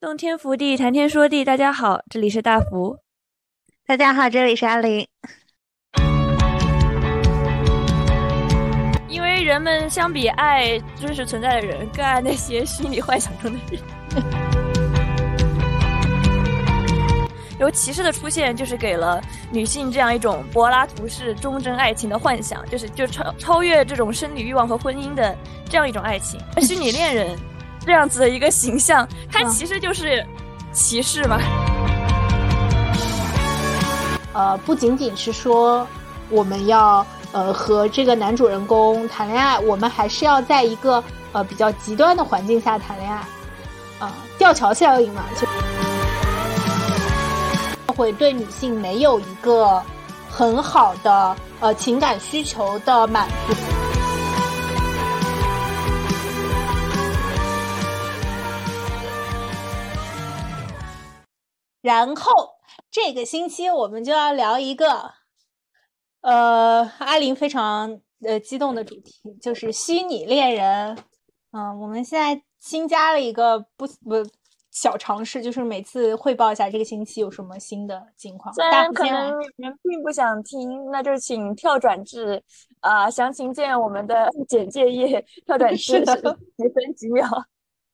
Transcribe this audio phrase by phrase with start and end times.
[0.00, 1.44] 洞天福地，谈天说地。
[1.44, 2.96] 大家好，这里是大福。
[3.86, 5.06] 大家好，这里是阿林。
[9.10, 13.78] 因为人们相比爱真实存在的人，更爱那些虚拟幻想中的人。
[17.58, 19.22] 由骑士的出现，就是给了
[19.52, 25.36] 女性这样一种柏拉图式忠贞爱情的幻想，就是就超超越这种生理欲望和婚姻的
[25.68, 26.40] 这样一种爱情。
[26.62, 27.38] 虚拟恋人
[27.84, 30.24] 这样子的一个形象，他其实就是
[30.72, 31.38] 歧视嘛。
[34.32, 35.86] 呃，不仅仅是说
[36.28, 43.18] 我们要呃和这个男主人公谈恋爱，我们还是要在一个呃比较极端的环境下谈恋爱，
[43.98, 45.46] 啊，吊桥效应嘛，就。
[47.96, 49.82] 会对女性没有一个
[50.26, 53.89] 很好的呃情感需求的满足。
[61.80, 62.32] 然后
[62.90, 65.12] 这个星期我们就要聊一个，
[66.20, 70.96] 呃，阿林非常呃激动的主题，就是虚拟恋人。
[71.52, 74.24] 嗯，我们现在新加了一个不不。
[74.72, 78.54] 小尝试就是每次汇报一下这个星期有什么新的情况。
[78.54, 82.40] 虽然可能你们并不想听，那就请跳转至
[82.78, 87.28] 啊，详情见我们的 简介页，跳转至几分几秒。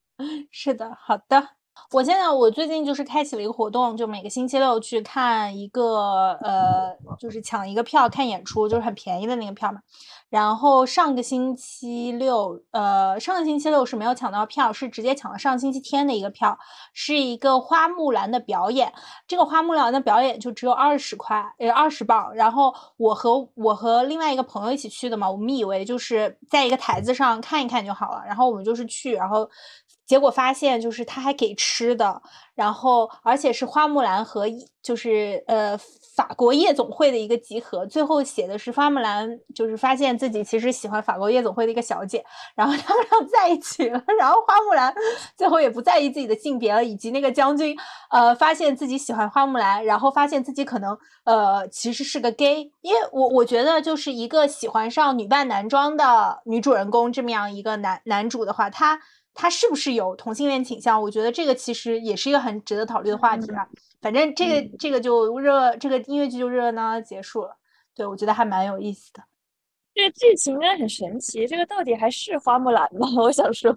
[0.52, 1.55] 是的，好的。
[1.92, 9.80] 我现在我最近就是开启了一个活动，就每个星期六去看一个呃，就是抢一个票看演出，就是很便宜的那个票嘛。
[10.28, 16.58] 然后上个星期六，呃，上个星期六是没有抢到票，是直接抢了上星期天的一个票，
[16.92, 18.92] 是一个花木兰的表演。
[19.28, 22.34] 这个花木兰的表演就只有二十块，呃，二十磅。
[22.34, 28.22] 然后我和我和另外一个朋友一起去的嘛，我们以为就是在一个台子上看一看就好了。
[28.26, 29.48] 然后我们就是去，然后。
[30.06, 32.22] 结果发现，就是他还给吃的，
[32.54, 34.46] 然后而且是花木兰和
[34.80, 35.76] 就是呃
[36.14, 44.94] 法国夜总会的一个集合，最后写的是花木兰就是发现自己其实喜欢法国夜总会的一个小姐，然后他们俩在一起了，然后花木兰
[45.36, 47.76] 最后也不在意自己的性别了，以及那个将军
[48.10, 59.00] 呃发现自己喜欢花木兰，然后发现自己可能呃其实是个 gay，因为我我觉得就是一个喜欢上女扮男装的女主人公这么样一个男男主的话，他。
[59.36, 61.00] 他是不是有同性恋倾向？
[61.00, 63.68] 我觉得这个其实也是一个很值得考虑的话题吧。
[64.00, 67.56] 反正这个这个就热，这个音乐剧就热热闹闹结束了。
[67.94, 69.22] 对，我觉得还蛮有意思的。
[69.94, 71.46] 这个剧情真的很神奇。
[71.46, 73.08] 这个到底还是花木兰吗？
[73.22, 73.74] 我想说，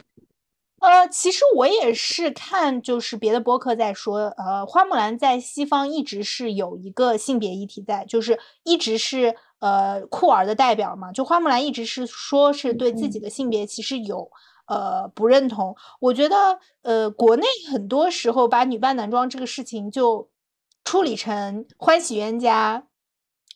[0.80, 11.12] 呃，其实我也是看就是别的播客在说，呃，花木兰在西方一直是有一个性别议题在，就是一直是呃酷儿的代表嘛。
[11.12, 14.30] 就花木兰一直是说是对自己的性别其实有。
[14.70, 15.76] 呃，不认同。
[16.00, 20.30] 我觉得，呃，国内很多时候把女扮男装这个事情就
[20.86, 22.84] 处理成欢喜冤家，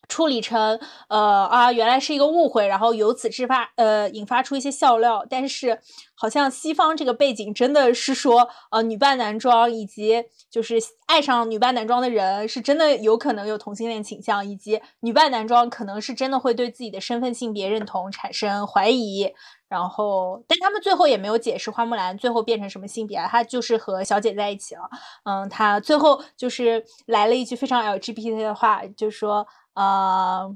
[0.09, 5.25] 处理成呃啊，原来是一个误会，然后由此制发呃引发出一些笑料。
[5.29, 5.79] 但是
[6.15, 19.33] 好像西方这个背景真的是说，呃，女扮男装以及就是爱上女扮男装的人是真的有可能有同性恋倾向，以及女扮男装可能是真的会对自己的身份性别认同产生怀疑。
[19.73, 24.87] 然后，但他们最后也没有解释花木兰最后变成什么性别啊，她就是和小姐在一起了。
[25.23, 30.55] 嗯，她最后就是来了一句非常 LGBT 的话，就说，呃，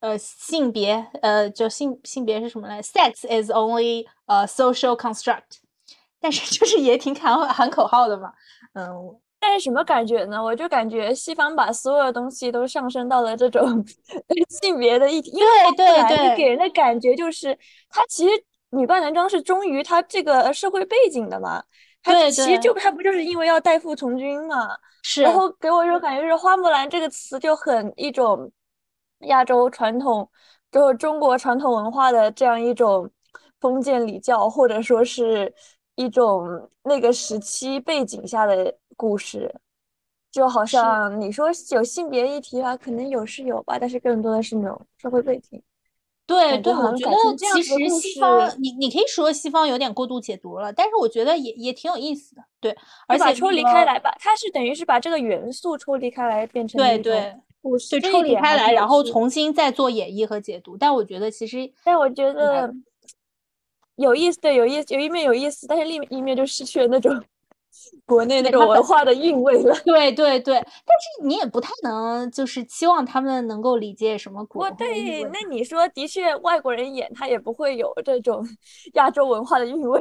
[0.00, 5.60] 呃，性别，呃，就性性别是什么呢？Sex is only a social construct。
[6.22, 8.32] 但是就是也挺喊 喊口号的嘛。
[8.74, 10.40] 嗯，但是什么感觉呢？
[10.42, 13.84] 我就感觉西方把所有的东西都上升到了这种
[14.48, 17.58] 性别的议题，因为对对，给人的感觉就是
[17.88, 18.44] 他其实。
[18.72, 21.60] 女扮男装是忠于他这个社会背景的嘛？
[22.04, 24.78] 他其实就他不就是因为要代父从军嘛？
[25.02, 25.22] 是。
[25.22, 28.48] 然后给我一种感觉是“花木兰”这个词就很一种
[29.22, 30.30] 亚洲传统，
[30.70, 33.10] 就是中国传统文化的这样一种
[33.60, 35.52] 封建礼教，或者说是
[35.96, 39.54] 一种那个时期背景下的故事。
[40.30, 45.60] 就好像你说有性别议题吧，可能有是有吧，但是更多的是那种社会背景。
[46.24, 52.44] 对对，我觉得其实西方，你你可以说西方有点过度解读了，但是我觉得也也挺有意思的。
[52.60, 52.76] 对，
[53.08, 57.34] 而且抽离开来吧，它是等于是把这个元素抽离开来，变成对对，
[57.90, 60.76] 对抽离开来，然后重新再做演绎和解读。
[60.76, 62.72] 但我觉得其实，但我觉得
[63.96, 67.20] 有意思，对，有意思，有一面有意思，但是另一面就失去了那种。
[68.06, 74.68] 国内那种文化的韵味了，对对对，但是你也不太能就是期望他们能够理解什么国。
[74.72, 78.44] 对，那你说的确，外国人演他也不会有这种
[78.94, 80.00] 亚洲文化的韵味。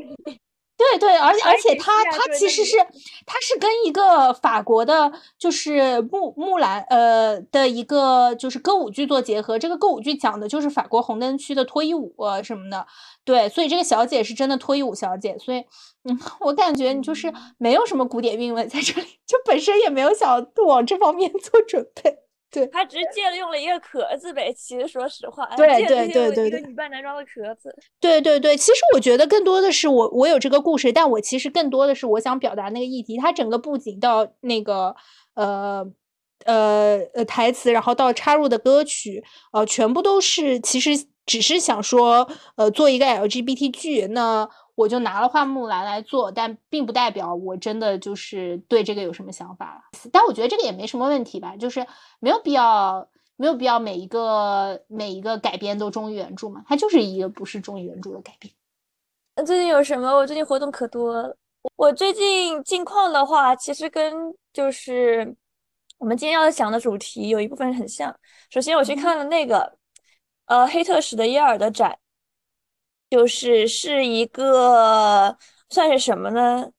[0.80, 2.78] 对对，而且而且他他他其实是
[3.26, 9.60] 他是跟一个法国的，就是木木兰呃的一个就是歌舞剧做结合。
[9.60, 12.88] 这个歌舞剧讲的就是法国红灯区的脱衣舞什么的。
[13.26, 15.38] 对，所以这个小姐是真的脱衣舞小姐。
[15.38, 15.60] 所以，
[16.06, 22.20] 嗯，我感觉你就是没有什么古典韵味在这里，就本身也没有想往这方面做准备。
[22.52, 27.76] 对他只是借了用了一个壳子呗，其实说实话，对对对对，一个女扮男装的壳子。
[28.00, 33.18] 对对对，其实我觉得更多的是我我有这个故事，但我其实更多的是我想表达那个议题。
[33.18, 34.96] 它整个布景到那个
[35.36, 35.86] 呃
[36.46, 40.92] 呃呃台词，然后到插入的歌曲，呃，全部都是其实
[41.26, 44.50] 只是想说呃做一个 LGBT 剧那。
[44.80, 49.82] 我就拿了花木兰来做，但并不代表我真的就是对这个有什么想法了。
[50.10, 51.86] 但我觉得这个也没什么问题吧，就是
[52.22, 53.06] 没有必要，
[53.36, 56.64] 没有必要每一个每一个改编都忠于原著嘛。
[56.66, 58.54] 它就是一个不是忠于原著的改编。
[59.36, 60.16] 那最近有什么？
[60.16, 61.36] 我最近活动可多了。
[61.76, 65.36] 我最近近况的话，其实跟就是
[65.98, 68.18] 我们今天要讲的主题有一部分很像。
[68.50, 69.78] 首先我去看了那个
[70.46, 72.00] 呃黑特使的耶尔的展。
[73.10, 75.38] 就是是一个
[75.70, 76.70] 算是什么呢？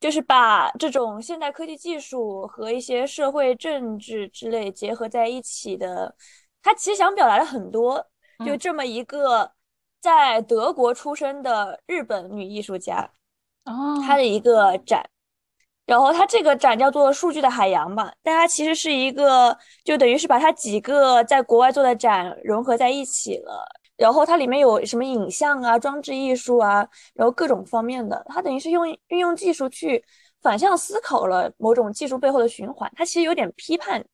[0.00, 6.14] 就是把这种现代科技技术和一些社会政治之类结合在一起的。
[6.62, 8.06] 他其实想表达的很多，
[8.44, 9.52] 就这么一个
[10.00, 13.10] 在德国出生的日本女艺术家，
[13.64, 15.08] 哦，她的一个展。
[15.86, 23.66] 然后他这个展叫做“数据的海洋”嘛，但它其实是一个，就等于是把它几个在国外做的展融合在一起了。
[23.96, 30.04] 然后它里面有什么影像啊、装置艺术啊，然后各种方面的，它等于是用运用技术去
[30.42, 32.90] 反向思考了某种技术背后的循环。
[32.96, 34.04] 它其实有点批判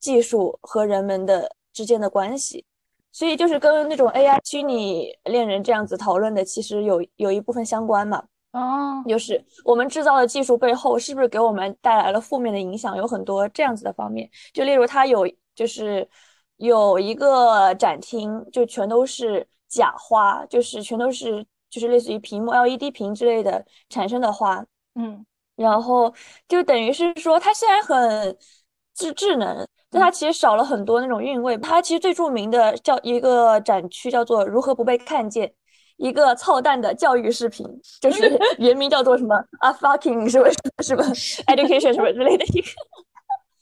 [0.00, 2.64] 技术和人们的之间的关系，
[3.12, 8.24] 所以就是跟那种 AI 虚拟恋人这样子讨论的，其实有有一部分相关嘛。
[8.52, 12.96] 哦，就是我们制造的技术背后是不是给我们带来了负面的影响？
[12.96, 16.08] 有很多这样子的方面，就例如它有就是。
[16.58, 24.64] 有一个展厅，就全都是假花，就是全都是就是类似于屏幕 LED 屏之类的产生的花，
[24.94, 25.24] 嗯，
[25.56, 26.12] 然后
[26.48, 28.36] 就等于是说，它虽然很
[28.94, 31.58] 智智能，但它其实少了很多那种韵味。
[31.58, 35.52] 它其实最著名的叫一个展区叫做“如何不被看见”，
[35.98, 37.66] 一个操蛋的教育视频，
[38.00, 40.48] 就是 原名叫做什么啊 fucking 什么
[40.82, 41.02] 什么
[41.52, 42.68] education 什么之类的一个，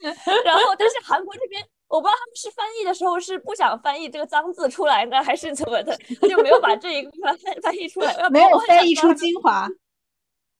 [0.44, 1.60] 然后但是韩国这边。
[1.94, 9.68] 我不知道他们是翻译的时候是不想翻译这个脏字出来呢，还是怎么的，他就没有把这一个翻翻译出来， 没有翻译出精华，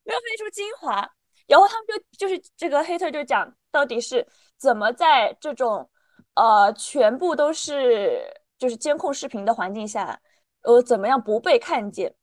[0.05, 1.11] 没有翻译出精华。
[1.49, 4.25] 然后他们就就是这个黑特就讲到底是
[4.57, 5.91] 怎么在这种
[6.35, 8.23] 呃全部都是
[8.57, 10.21] 就是监控视频的环境下，
[10.63, 12.15] 呃怎么样不被看见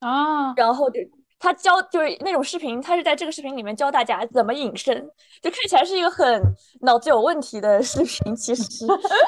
[0.00, 0.52] 啊？
[0.54, 1.00] 然后就。
[1.40, 5.10] 他教就是那种视频，他是在这个视频里面教大家怎么隐身，
[5.40, 6.42] 就看起来是一个很
[6.82, 8.62] 脑子有问题的 视频，其实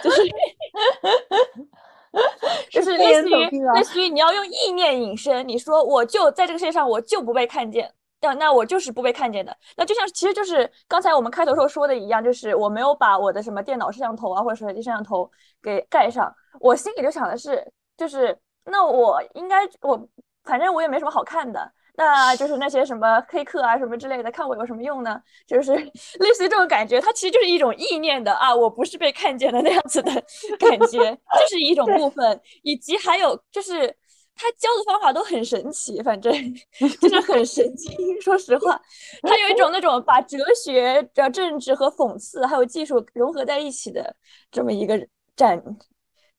[0.03, 0.23] 就是
[2.71, 15.31] 就是类似于类似于你要用意念隐身，你说我就在这个世界上，我就不被看见，那那我就是不被看见的，那就像其实就是刚才我们开头时候说的一样，就是我没有把我的什么电脑摄像头啊或者手机摄像头
[15.63, 16.31] 给盖上，
[16.61, 17.67] 我心里就想的是，
[17.97, 20.07] 就是那我应该我
[20.45, 21.73] 反正我也没什么好看的。
[21.95, 25.21] 那就是那些什么黑客啊什么之类的，看我有什么用呢？
[25.47, 25.75] 就是
[26.21, 30.11] 类似于这种感觉，它其实就是一种意念的啊，我不是被看见的那样子的
[30.59, 30.99] 感觉，
[31.39, 33.95] 这是一种部分，以及还有就是
[34.35, 36.33] 他教的方法都很神奇，反正
[37.01, 37.95] 就是很神奇。
[38.23, 38.81] 说实话，
[39.23, 44.17] 他有一种那种把哲学、政治和讽刺还有技术融合在一起的
[44.51, 44.99] 这么一个
[45.37, 45.63] 展，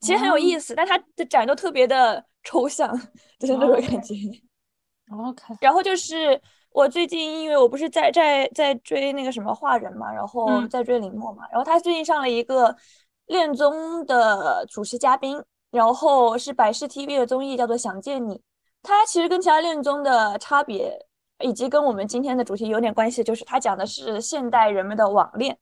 [0.02, 2.90] 其实很有意思，但他的展都特别的抽象，
[3.40, 4.16] 就是那种感觉。
[5.18, 6.40] OK，然后就是
[6.72, 12.76] 我最近，因为我不是在在在追那个什么画人嘛，然后在追林墨嘛，然后他最近上了一个
[13.28, 15.42] 恋综的主持嘉宾，
[15.72, 18.36] 然后是百视 TV 的综艺，叫做《想见你》。
[18.82, 20.98] 他其实跟其他恋综的差别，
[21.40, 25.58] 以及跟我们今天的主题有点关系，就是他讲的是现代人们的网恋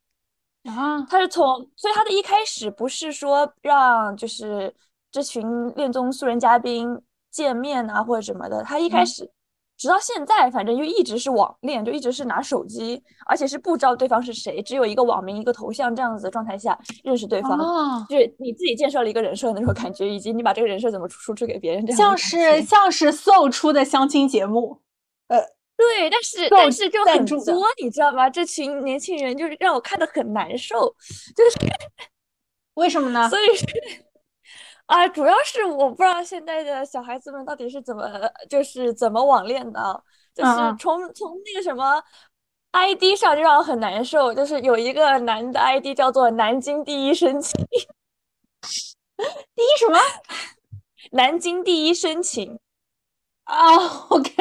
[0.63, 1.05] 啊。
[1.09, 4.73] 他是从，所以他的一开始不是说让就是
[5.11, 9.29] 这群恋综素人嘉宾见面啊或者什么的，他一开始。
[9.81, 17.57] 直到现在，反正就一直是网恋，就一直是拿手机，而且是不知道对方是谁，只有一个网名、一个头像这样子的状态下认识对方，
[18.07, 24.79] 就是你自己建设了一个人设的那种感觉，以及你把这个人设怎么输出给别人，这样像是像是搜出的相亲节目，
[25.29, 25.39] 呃，
[25.75, 27.41] 对，但是但是就很作，
[27.81, 28.29] 你知道吗？
[28.29, 30.95] 这群年轻人就是让我看的很难受，
[31.35, 31.57] 就是
[32.75, 33.27] 为什么呢？
[33.27, 33.43] 所以。
[34.91, 38.03] 啊，主要是我不知道现在的小孩子们到底是怎么，
[38.49, 40.03] 就是怎么网恋的。
[40.35, 42.01] 就是从从那个什么
[42.71, 47.65] ID 上就让我很难受，就是有一个男的 ID 叫做南京第一深情，
[49.55, 49.97] 第一什么？
[51.11, 52.59] 南京第一深情。
[53.51, 54.31] 啊，OK，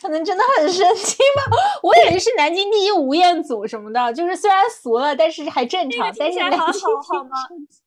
[0.00, 1.42] 可能真的很生气吧。
[1.82, 6.14] 我以为是南京第一吴彦祖什么的，就是虽然俗了，但是还正常。
[6.16, 7.30] 但是南京好好吗？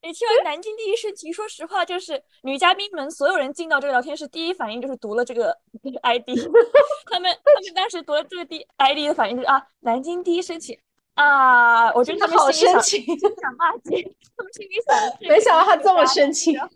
[0.01, 5.57] 你听完南京第一深情，说实话，就是女嘉宾们所有人进到这个聊天室，第一反应就是读了这个
[6.03, 6.27] ID。
[7.09, 10.77] 他们他们当时读了这个 D ID 的反应就是啊，南京第一深情
[11.15, 13.03] 啊，我觉得他们好深情，
[13.41, 14.03] 想骂街，
[14.35, 14.95] 他们心里想，
[15.29, 16.55] 没想到他这么深情。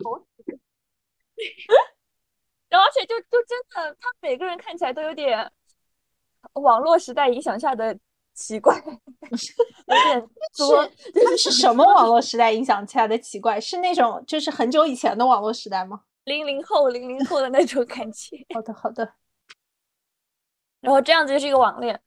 [2.73, 5.47] 然后，而且就就真的，他每个人看起来都有点
[6.53, 7.95] 网络时代影响下的
[8.33, 10.83] 奇怪， 有点作。
[11.13, 13.61] 他们是什么网络时代影响下的奇怪？
[13.61, 16.01] 是那种就是很久以前的网络时代吗？
[16.25, 18.43] 零零后、零零后的那种感觉。
[18.55, 19.13] 好的，好的。
[20.81, 22.01] 然后这样子就是一个网恋，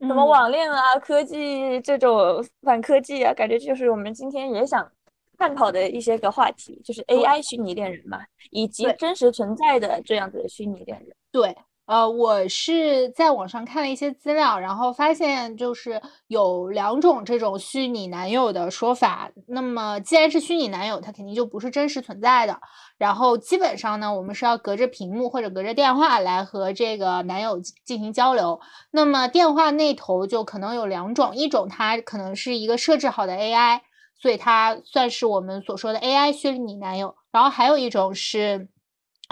[0.00, 4.90] 什么网恋啊、科技这种反科技啊，感觉就是我们今天也想。
[5.38, 8.18] 探讨的一些个话题，就是 AI 虚拟恋人嘛，
[8.50, 11.14] 以及真实存在的这样子的虚拟恋人。
[11.30, 19.30] 对，呃，我是在网上看了一些资料，然后发现就是有两种这种虚拟男友的说法。
[19.46, 22.58] 那么既然是虚拟男友，他肯定就不是真实存在的。
[22.98, 28.60] 然后基本上呢，我们是要隔着屏幕或者隔着电话来和这个男友进行交流。
[28.90, 33.82] 那么电话那头就可能有两种，一种它可能是一个设置好的 AI。
[34.20, 38.68] 所以它算是我们所说的 AI 虚拟男友，然后还有一种是，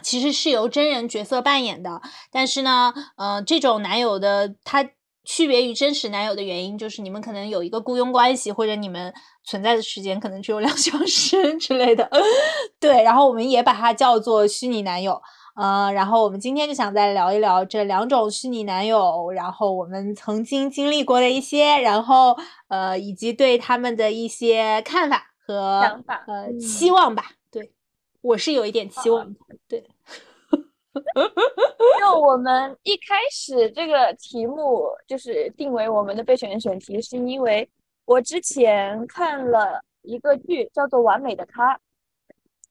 [0.02, 2.00] 其实是由真人角色扮演的，
[2.30, 4.88] 但是呢，呃，这种男友的它
[5.24, 9.12] 区别于真实男友的原因，就是你们可能有一个雇佣关系，或者你们
[9.44, 12.08] 存在的时间可能只有两 小时之类的，
[12.78, 15.20] 对，然后我们也把它叫做虚拟男友。
[15.56, 22.36] 呃，然后我们今天就想再聊一聊这两种虚拟男友，然后我们曾经经历过的一些，然后
[22.68, 27.30] 呃，以及对他们的一些看法和想法，呃，期望吧。
[27.50, 27.72] 对，
[28.20, 29.40] 我是有一点期望的。
[29.66, 29.82] 对，
[32.00, 37.66] 就我们一开始这个题目就是定为我们的备选选题，是因为
[38.04, 41.74] 我之前看了一个剧叫做《完美的他》，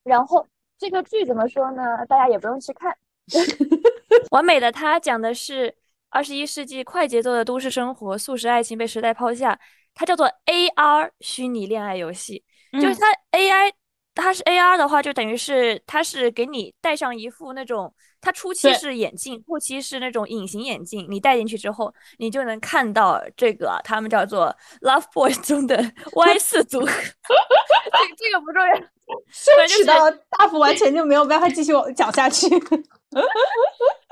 [0.04, 0.46] 然后。
[0.78, 2.06] 这个剧怎么说呢？
[2.08, 2.96] 大家也不用去看。
[4.32, 5.74] 完美的他讲的是
[6.10, 9.60] 二十一世纪快节奏的都市生活，速食爱情被时代抛下。
[9.98, 13.72] 它叫做 AR 虚拟恋爱游戏，就是它 AI，
[14.14, 21.08] 它是 AR 的话，就等于是它是给你戴上一副那种，它初期是眼镜，后期是那种隐形眼镜。
[21.10, 25.78] 你戴进去之后，你就能看到这个他们叫做 Love Boys 中的
[26.12, 26.88] Y 四组合。
[26.92, 28.95] 这这个不重要。
[29.32, 32.48] 羞耻到大福完全就没有办法继续讲下去。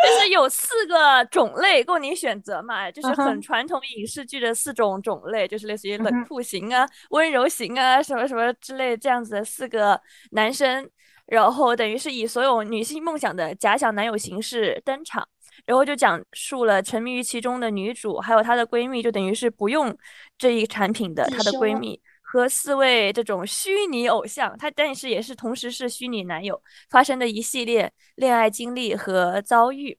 [0.04, 10.00] 就是有四个种类供你选择嘛，就是很传统影视剧的四种种类，就是类似于冷酷型啊、温柔型啊什么什么之类这样子的四个
[10.32, 10.90] 男生，
[11.26, 15.28] 然后等于是以所有女性梦想的假想男友形式登场，
[15.66, 19.98] 然后就讲述了沉迷于其中的女主，还有她的闺蜜，就等于是不用
[20.38, 22.00] 这一产品的她的闺蜜。
[22.34, 26.60] 和四位这种虚拟偶像，他但是也是同时是虚拟男友
[26.90, 29.96] 发生的一系列恋爱经历和遭遇，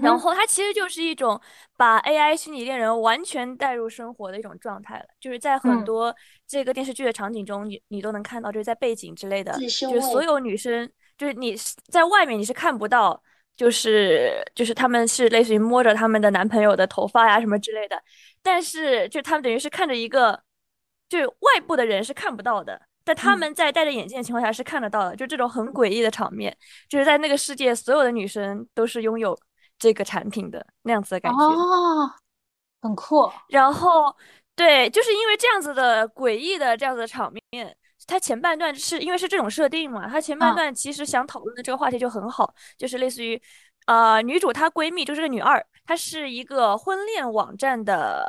[0.00, 1.40] 然后它其实就是一种
[1.76, 6.14] 把 AI 虚拟恋人完全带入生活的一种状态了，就是在很多
[6.46, 10.88] 这个电视剧的场景中，你你都能看到，就是在背景之类的，就是所有女生，
[11.18, 11.56] 就是你
[11.88, 13.20] 在外面你是看不到，
[13.56, 18.00] 就是就是他们是类似于摸着他们的男朋友的头发呀什么之类的，
[18.40, 20.40] 但是就他们等于是看着一个。
[21.10, 25.16] 就外部的人是看不到的，但他们在戴着眼镜的情况下是看得到的。
[25.16, 26.56] 就这种很诡异的场面，
[26.88, 29.36] 就是在那个世界，所有的女生都是拥有
[29.76, 32.12] 这个产品的那样子的感觉哦，
[32.80, 33.28] 很酷。
[33.48, 34.16] 然后，
[34.54, 37.76] 对，就是因为这样子的诡异的这样子的场面，
[38.06, 43.40] 它前半段是因为是这种设定嘛，它前半段其实想讨论的这个话题就很好，就是类似于，
[43.86, 48.24] 呃，女主她闺蜜就是个女二，她是一个婚恋网站的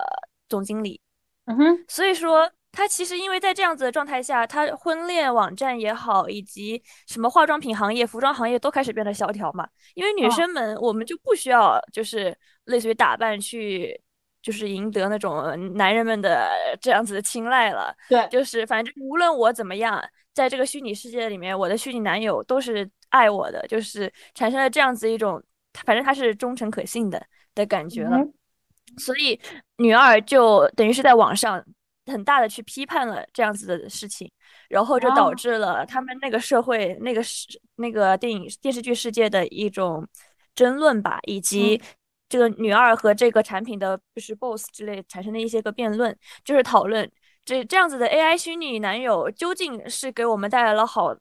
[0.50, 1.00] 总经理，
[1.46, 2.52] 嗯哼，所以说。
[2.74, 9.68] 他其实因为在这样子的状态下，他婚恋网站也好，以及什么化妆品行业、服装行业都开始变得萧条嘛。
[9.94, 12.34] 因为女生们，我们就不需要就是
[12.66, 14.00] 类似于打扮去，
[14.42, 16.50] 就是赢得那种男人们的
[16.80, 17.94] 这样子的青睐了。
[18.08, 20.02] 对，就是反正无论我怎么样，
[20.34, 25.44] 在这个虚拟世界里面，我的虚拟男友都是爱我的，就是产生了这样子一种，
[25.84, 27.22] 反正他是忠诚可信的
[27.54, 28.18] 的感觉了。
[28.98, 29.38] 所以
[29.76, 31.62] 女二就等于是在网上。
[32.06, 34.32] 很大的去批判了这样子的事情，
[34.70, 40.08] 然后就导致了他们那个社会、那个世、那个电影、电视剧世界的一种
[40.56, 41.82] 争论吧，以及
[42.28, 47.10] 这个女二和这个产品的就是 boss 之类产生的一些个辩论，就是讨论
[47.46, 51.16] 这这样子的 AI 虚拟男友究竟是给我们带来了好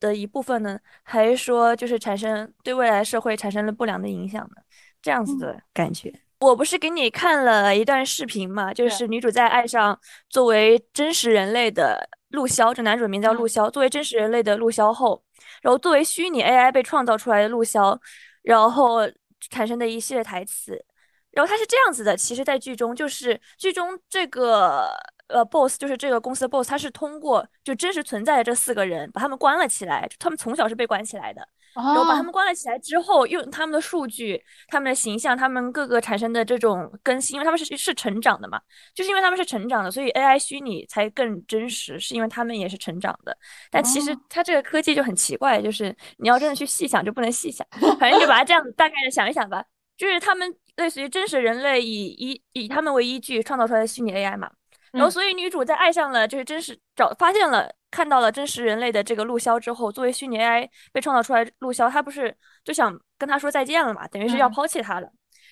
[0.00, 4.62] 的一部分呢，还是说就是产生对未来社会产生了不良的影响呢？
[5.00, 6.12] 这样子的感觉。
[6.42, 15.22] 我不是给你看了一段视频嘛，就是女主在爱上作为真实人类的陆骁，这男主名叫陆骁，作为真实人类的陆骁后，
[15.62, 17.96] 然后作为虚拟 AI 被创造出来的陆骁，
[18.42, 19.08] 然后
[19.50, 20.84] 产生的一系列台词，
[21.30, 24.90] 然后他是这样子的，其实，在剧中就是剧中这个
[25.28, 31.46] 呃 boss 就是这个公司的 boss，他是通过就真实存在的这四个人把他们关了起来，他们从小是被关起来的。
[31.74, 38.60] 然后把他们关了起来之后，用他们的数据、他们的形象、他们各个产生的这种更新，因为他们是是成长的嘛，
[38.94, 43.36] 就是因为他们是成长的，所以 AI 虚拟才更真实，是因为他们也是成长的。
[43.70, 47.66] 但其实它这个科技就很奇怪，就是你要真的去细想就不能细想，
[47.98, 49.64] 反正就把它这样子大概的想一想吧。
[49.96, 54.50] 就是他们类似于真实人类以依以他们为依据创造出来的虚拟 AI 嘛，
[54.92, 57.70] 然后所以女主在爱上了就是真实找发现了。
[57.90, 62.34] 看到了真实人类的这个陆骁之后，作为虚拟 AI 被创造出来，陆骁他不是
[62.64, 64.08] 就想跟他说再见了嘛？
[64.08, 65.06] 等于是要抛弃他了。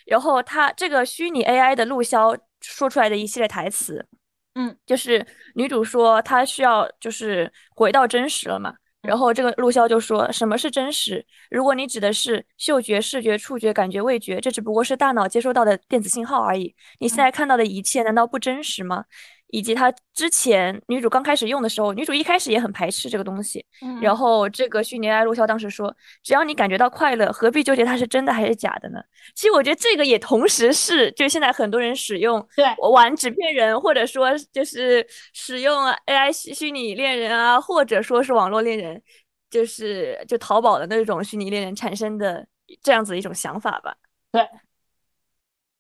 [0.07, 4.07] 然后他这个虚拟 AI 的陆骁说出来的一系列台词，
[4.55, 8.73] 嗯，就是女主说她需要就是回到真实了嘛。
[9.03, 11.25] 然后这个陆骁就说：“什么是真实？
[11.51, 16.75] 如果你指的是嗅觉、视觉、触觉、感觉、味觉，这只不过是大脑接收到的电子信号而已。
[16.99, 19.05] 你现在看到的一切，难道不真实吗？”
[19.53, 23.65] 以及他之前女主刚开始用的时候，女主一开始也很排斥这个东西。
[24.01, 29.01] 然后这个虚拟 AI 陆骁当时说：“只要你感觉到快乐，何必纠结它是真的还是假的呢？”
[29.35, 39.03] 其实我觉得这个也同时是，就现在很多人使用对玩纸片人，或者说就是使用 AI 虚虚拟恋人啊，或者说是网络恋人，
[39.51, 42.47] 就是就淘宝的那种虚拟恋人产生的
[42.83, 43.95] 这样子一种想法吧。
[44.33, 44.47] 对。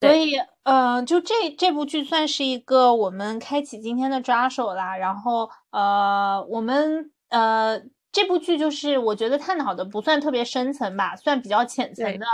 [0.00, 4.96] 所以，嗯，就这这部剧算是一个我们开启今天的抓手啦。
[4.96, 7.78] 然后，呃，我们呃
[8.10, 12.26] 这部剧就是我觉得探讨的不算特别深层吧，算比较浅层的，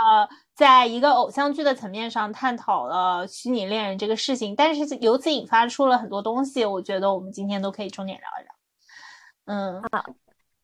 [0.55, 8.53] 在一个偶像剧的层面上探讨了虚拟恋人这个事情，但是由此引发出了很多东西，我觉得我们今天都可以重点聊一聊。
[9.45, 10.05] 嗯，好，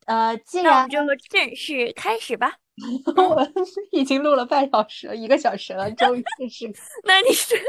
[0.06, 2.63] 呃，既然就正式开始吧。
[3.16, 3.52] 我们
[3.92, 6.72] 已经录了半小时了，一个小时了，终于是。
[7.06, 7.54] 那你是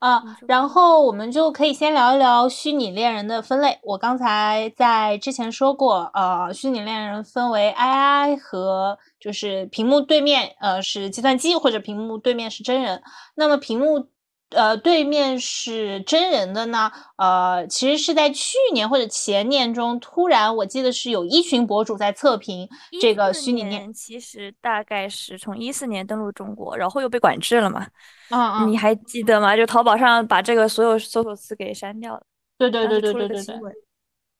[0.00, 3.78] 啊，然后我们就可以先聊一聊虚拟恋人的分类。
[3.82, 13.02] 我刚才在之前说过，呃，虚拟恋人分为 AI 和就是屏幕对面，呃，是计算机或者屏幕对面是真人。
[13.34, 14.08] 那么屏幕。
[14.50, 16.90] 呃，对面是真人的呢。
[17.16, 22.68] 呃，其实是在去年或者前年中，突然我记得是有一群博主在测评
[23.00, 23.92] 这个虚拟年。
[23.92, 27.86] 其实大概是从一四年登陆中国，然后又被管制了嘛。
[28.30, 28.68] 嗯嗯。
[28.70, 29.56] 你还记得吗？
[29.56, 32.22] 就淘宝上把这个所有搜索词给删掉了。
[32.56, 33.56] 对对对对对对对。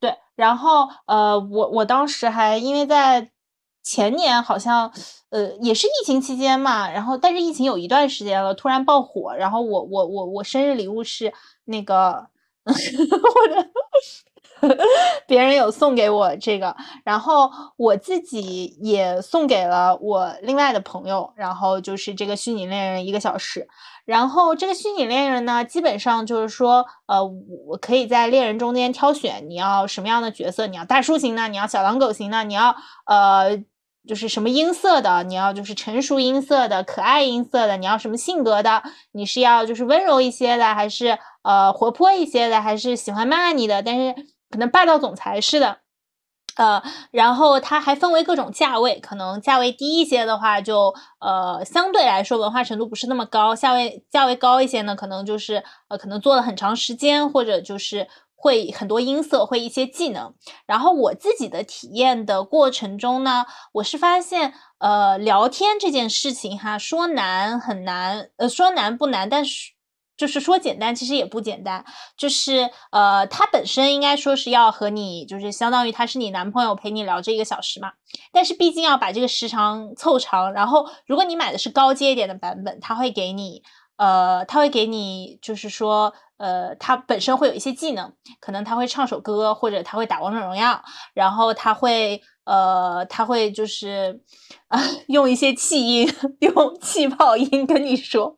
[0.00, 3.30] 对，然后呃，我我当时还因为在。
[3.82, 4.92] 前年好像，
[5.30, 11.32] 呃，也是疫情期间嘛，然后但是疫情有一段时间了，突然爆火，然后我我我我生日礼物是
[11.64, 12.26] 那个，
[12.64, 12.72] 或
[13.48, 14.76] 者
[15.26, 23.68] 别人有送给我这个，然后我自己也送给了我另外的朋友，然后就是这个虚拟恋人一个小时，
[24.08, 27.22] 然后这个虚拟恋人呢，基本上就是说，呃，
[27.66, 33.62] 我可以在恋人中间挑选你要什么样的角色，你要大叔型的，你要小狼狗型的，你要呃。
[34.06, 38.82] 就是什么音色的，你要就是成熟音色的、可爱音色的，你要什么性格的？
[39.12, 43.82] 你是要就是温柔一些的，还是呃活泼一些的，还是喜欢骂你的？
[43.82, 44.14] 但是
[44.48, 45.80] 可能霸道总裁似的，
[46.58, 58.06] 呃，然后它还分为各种价位，可能价位低一些的话，就呃相对来说文化程度不是那么高；价位价位高一些呢，可能就是呃可能做了很长时间，或者就是。
[58.40, 60.32] 会很多音色，会一些技能。
[60.64, 69.72] 然后我自己的体验的过程中呢，我是发现，呃，聊天这件事情哈，说难很难，呃，说难不难，但是
[70.18, 71.82] 就是说简单，其实也不简单。
[72.18, 77.92] 就是呃，他本身应该说是要和你，就是相当于他是你男朋友陪你聊这一个小时嘛。
[78.32, 83.62] 但是毕竟要把这个时长凑长，然后如果你买的是高阶一点的版本，他会给你。
[83.96, 90.80] 呃，他会给你，就是说，呃，他本身会有一些技能，可能他会唱首歌，或者他会打王者荣耀，
[91.12, 94.20] 然后他会，呃，他会就是
[94.68, 96.08] 啊， 用一些气音，
[96.40, 98.34] 用气泡音跟你说。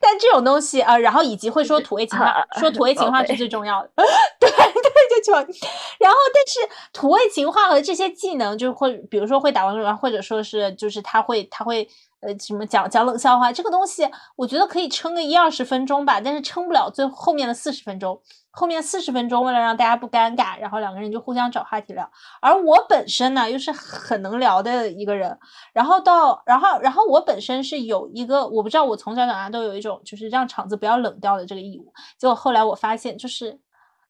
[0.00, 3.90] 但这种东西啊，然后以及会说土味情话，说土味情话是最重要的。
[4.40, 6.60] 对对，就然后，但是
[6.92, 11.88] 土味情话和这些技能，就会，比如说会打王者荣耀，或者说是，就是他会，他会。
[12.20, 18.20] 呃什么讲讲冷笑话，这个东西我觉得可以撑个一二十分钟吧，但是撑不了最后面的四十分钟。
[18.58, 22.10] 后面四十分钟，为了让大家不尴尬，然后两个人就互相找话题聊。
[22.40, 25.38] 而我本身呢，又是很能聊的一个人。
[25.74, 31.92] 然后到，然后，然后我本身是有一个，我不知道，我从小长大都有一种就是让场子不要冷掉的这个义务。
[32.18, 33.60] 结果后来我发现，就是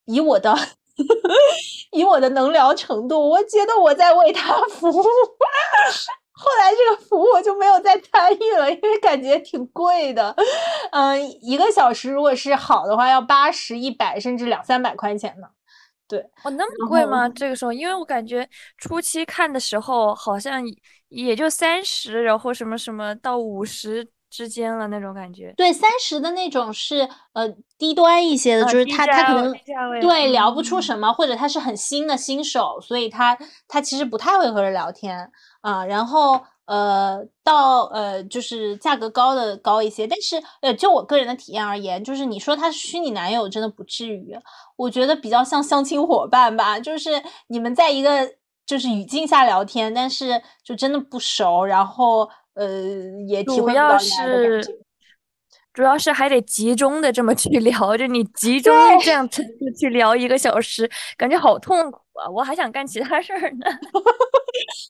[0.04, 0.54] 以我的
[1.90, 5.02] 以我的能聊程度，我觉得我在为他服务。
[6.38, 10.34] 后来这个服务我就没有再参与了，因为感觉挺贵的。
[10.92, 15.48] 嗯，一个小时如果是好的话，要八十、一百，甚至两三百块钱呢。
[16.06, 17.28] 对，哦，那么贵吗？
[17.28, 20.62] 这个时候，因为我感觉初期看的时候好像
[21.08, 25.54] 也就三十，然后什么什么到五十之间了那种感觉。
[25.56, 29.54] 对，三十的那种是呃低端一些的，就是他他可能
[29.98, 35.30] 对聊不出什么，或者他是很新的新手，所以他他其实不太会和人聊天。
[35.62, 44.38] 啊，然后呃，到呃，就是价格高的高一些，但是呃，就我个人的体验而言，就是你说他是虚拟男友，真的不至于，
[44.76, 52.66] 我觉得比较像相亲伙伴吧，就是你们在一个就是语境下聊天，但是就真的不熟，然后呃，
[53.26, 54.85] 也体会不到的感觉。
[55.76, 62.24] 主要是还得集中的这么去 聊，就你集中这样程度去聊一个小时，感觉好痛苦啊！
[62.34, 63.66] 我还想干其他事儿呢。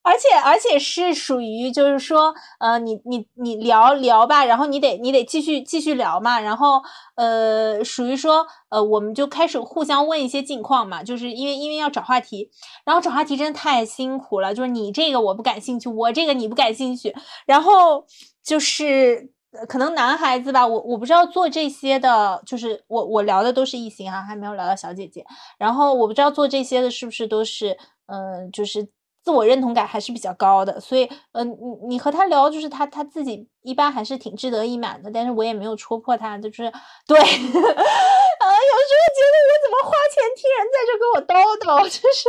[0.04, 6.80] 而且而且是属于就是说，呃，你你你聊聊吧，然后你得你得继续继续聊嘛，然后
[7.16, 12.48] 呃，属于说呃，我们就开始互相问一些近况嘛，就是因为因为要找话题，
[12.84, 17.12] 然后找话题真的太辛苦了，就是你这个我不感兴趣，我这个你不感兴趣，
[17.44, 18.06] 然后
[18.44, 19.32] 就是。
[19.68, 25.24] 可能男孩子吧，我我不知道做这些的，就是我我聊的都是异性哈，还没有聊到小姐姐。
[25.56, 28.86] 然后我不知道做这些的是不是都是，嗯，就是
[29.22, 30.78] 自我认同感还是比较高的。
[30.78, 35.10] 所以，嗯，你你和他聊，就是他他自己一般还是挺志得意满的。
[35.10, 36.64] 但是我也没有戳破他，就是
[37.08, 41.32] 对， 啊，有时候觉得我怎么花钱听人在这给我叨
[41.64, 42.28] 叨，就是，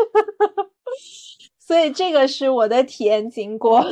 [1.60, 3.84] 所以这个是我的体验经过。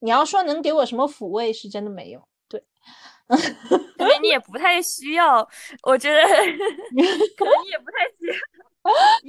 [0.00, 2.26] 你要说能给我什么抚慰，是真的没有。
[2.48, 2.62] 对，
[3.98, 5.46] 因为你也不太需要，
[5.82, 6.34] 我觉得 可
[7.44, 8.34] 能你也不太需要。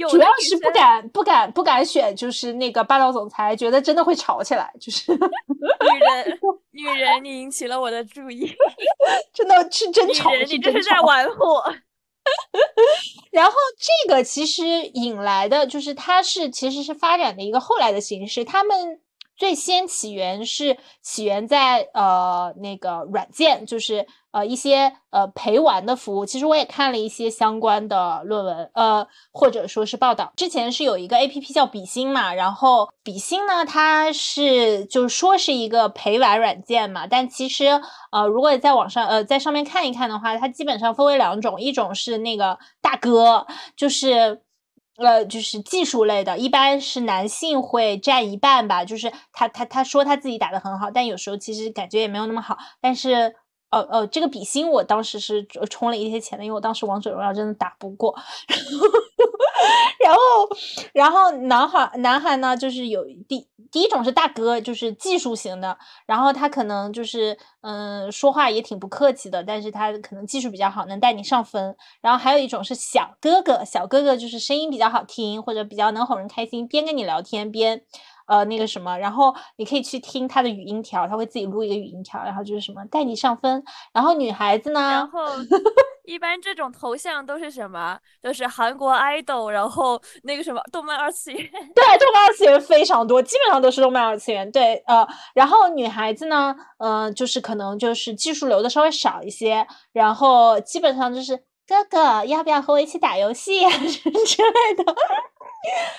[0.10, 4.72] 主要是不敢、不敢、不敢选，就是那个霸道总裁，觉得真的会吵起来。
[4.80, 6.40] 就是女人，
[6.72, 8.50] 女人，你引起了我的注意，
[9.34, 11.62] 真的是真吵，你这是在玩火。
[13.30, 19.01] 然后这个其实引来的就是，它是其实是发展的一个后来的形式，他们。
[19.42, 26.28] 最先起源是起源在呃那个软件，就是呃一些呃陪玩的服务。
[26.28, 30.32] 其实我也看了一些相关的论文，呃或者说是报道。
[30.36, 44.44] 之前是有一个 A P P 叫比心嘛，然后比心呢，它是就是说是一个陪玩软件嘛，但其实呃如果在网上呃在上面看一看的话，它基本上分为两种，一种是那个大哥，就是。
[45.02, 48.86] 呃，就是技术类的，一般是男性会占一半吧。
[48.86, 52.58] 就是他他他说他自己打的很好，但有时候其实感觉也没有那么好。
[52.80, 53.34] 但是，
[53.72, 58.16] 呃呃，这个比心我当时是充了一些钱的，因为我当时王者荣耀真的打不过。
[58.48, 58.88] 然后，
[60.00, 60.20] 然后
[60.94, 71.76] 然后男孩男孩呢，就是有第第一种是大哥，就是技术型的，然后他可能就是嗯说话也挺不客气的，但是他可能技术比较好，能带你上分。
[72.02, 77.82] 然后还有一种是小哥哥，小哥哥就是声音比较好听，或者比较能哄人开心，边跟你聊天边。
[78.28, 83.64] 呃，那个什么，然后你可以去听他的语音条，他会自己录一个语音条，然后就是什么带你上分。
[83.94, 85.26] 然后女孩子呢，然 后
[86.06, 87.98] 一般这种头像都是什么？
[88.22, 91.42] 都是韩国 idol，然后那个什么动漫二次元。
[91.76, 94.50] 对，动漫二次元非常多，基本上都是动漫二次元。
[94.52, 104.96] 对，呃，然后女孩子呢，嗯，就是可能就是技术流的稍微少一些，然后基本上就是哥哥要不要和我一起打游戏 之类的。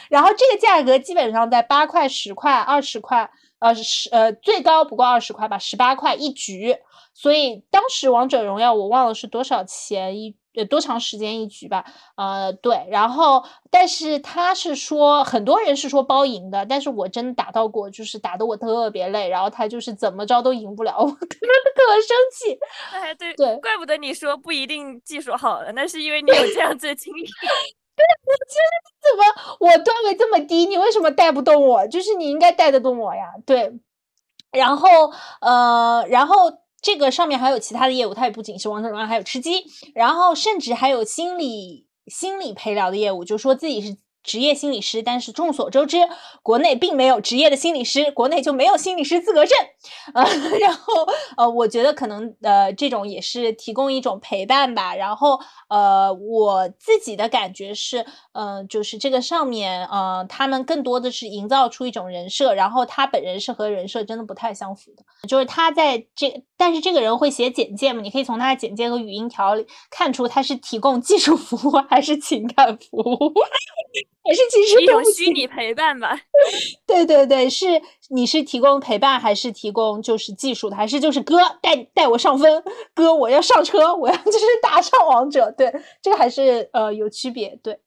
[0.08, 6.76] 然后这个价格基本上在八块、十块、二十块，呃，十呃最高不过二十块吧，十八块一局。
[7.14, 11.84] 所以当时王者荣耀我忘了是多少钱一呃多长时间一局吧，
[12.16, 12.86] 呃对。
[12.90, 22.58] 然后但是他是说很多人是说包赢的，但是我真的打到过，就是打得我特别累，然后他就是怎么着都赢不了 我，特可生气。
[22.92, 27.26] 哎对对，怪不得你说不一定技术好了，那是因为你有这样子的经历。
[28.24, 29.22] 我觉得怎么
[29.60, 31.86] 我段位这么低，你为什么带不动我？
[31.88, 33.32] 就是你应该带得动我呀。
[33.44, 33.72] 对，
[34.50, 34.88] 然后
[35.40, 45.98] 呃，然后这个上面还有其他的业务，它也不仅是王者荣耀，还有吃鸡，然后甚至还有心理心理陪聊的业务，就说自己是职业心理师，但是众所周知，
[46.42, 49.56] 国内并没有职业的心理师，国内就没有心理师资格证。
[50.14, 50.24] 呃，
[50.58, 51.06] 然后
[51.36, 54.94] 呃，我觉得可能呃，这种也是提供一种陪伴吧。
[54.94, 65.02] 然后呃，我自己的感觉是，嗯，就是这个上面，呃，他们更多的是营造出一种人设，然后他本人是和人设真的不太相符的。
[65.28, 68.00] 就是他在这，但是这个人会写简介嘛？
[68.00, 73.32] 你可以从他的简介和语音条里看出他是提供技术服务还是情感服务。
[74.24, 76.16] 还是其实一种虚拟陪伴吧。
[76.86, 77.66] 对对对，是
[78.10, 82.62] 你是提供陪伴，还是提供就是技术的，还是就是哥带带我上分，
[82.94, 85.50] 哥我要上车，我要就是 打上王者。
[85.52, 87.58] 对，这个还是呃有区别。
[87.62, 87.78] 对，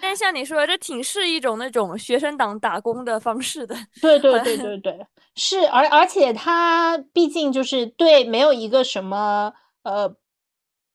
[0.00, 3.74] 但像你说，这挺是一种那种学生党打工的方式的。
[4.00, 10.14] 对对对对对，是而而且他毕竟就是对没有一个什么呃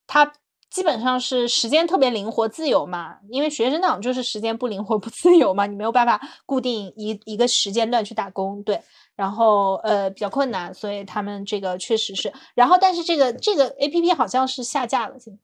[0.06, 0.32] 他。
[0.76, 8.78] 基本上是时间特别灵活自由嘛，因为学生党就是时间不灵活不自由嘛，你没有办法固定一一个时间段去打工，对，
[9.14, 15.40] 然后呃比较困难，所以他们这个确实是，然后但是这个这个 A P P 好像是下架了，现在，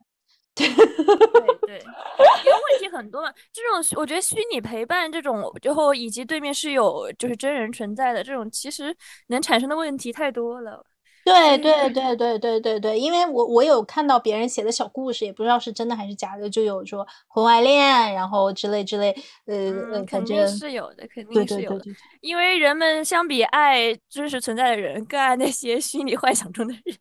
[0.54, 0.68] 对
[1.66, 8.94] 对，因为问题很多嘛，这种我觉得虚拟陪伴这种，最后以及对面是有就是真人存在的这种，其实
[9.28, 10.84] 能产生的问题太多了。
[11.24, 19.14] 对对对对对对对，因为我我有看到别人写的小故事，也不知道是真的还是假的，就有说婚外恋，然后之类之类，
[19.46, 21.84] 呃，肯定是有的，肯定是有的，
[22.20, 26.96] 因为人们相比爱真实存在的人，更爱那些虚拟幻想中的人。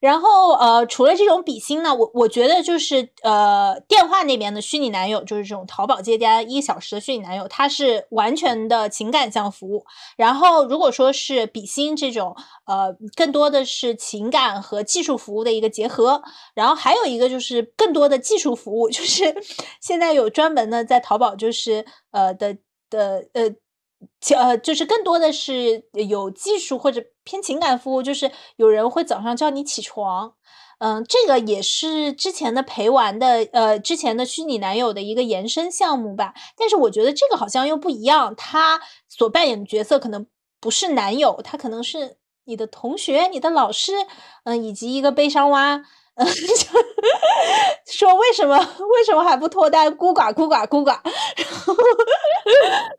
[0.00, 9.84] 然后呃，除了这种比心呢，我我觉得就是呃，电话那边的虚拟男友，就是这种淘宝接单一小时的虚拟男友，他是完全的情感向服务。
[10.16, 12.34] 然后如果说是比心这种，
[12.66, 16.22] 呃，更多的是情感和技术服务的一个结合。
[16.54, 19.34] 然后还有一个就是更多的技术服务，就是
[19.80, 22.56] 现在有专门的在淘宝就是呃的
[22.90, 23.54] 的呃。
[24.36, 30.34] 呃，就是更多的是有技术或者偏情感服务，就是有人会早上叫你起床，
[30.78, 36.34] 嗯，这个也是之前的陪玩的，呃，之前的虚拟男友的一个延伸项目吧。
[36.56, 40.26] 但是我觉得这个好像又不一样，他所扮演的角色可能
[40.60, 43.92] 不是男友，他可能是你的同学、你的老师，
[44.44, 45.84] 嗯，以及一个悲伤蛙。
[46.14, 46.26] 嗯，
[47.86, 49.94] 说为什么为什么还不脱单？
[49.96, 50.98] 孤寡孤寡孤寡，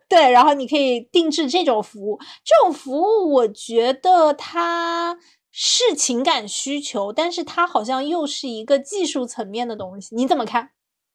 [0.07, 5.17] 对，然后你可以定制这种服务，这种服务我觉得它
[5.51, 10.71] 是情感需求，但是它好像又是一个技术层面的东西，你怎么看？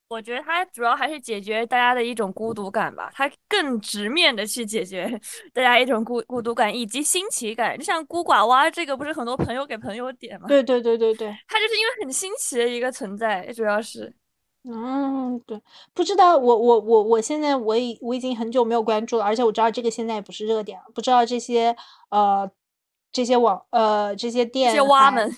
[0.09, 5.07] 我觉得它主要还是解决大家的一种孤独感吧，它更直面的去解决
[5.53, 7.77] 大家一种孤孤独感以及新奇感。
[7.77, 10.49] 就像孤寡蛙这个，不是很多朋友给朋友点吗？
[10.49, 14.15] 对对对对对，它就是因为很新奇的一个存在，主要是。
[14.65, 15.61] 嗯，对，
[15.95, 21.77] 不知道我我我我现在我已我已经很久没有关注了，而且我知道这个现在也不是热点了，不知道这些
[22.11, 22.51] 呃
[23.13, 25.37] 这些网呃这些店这些蛙们。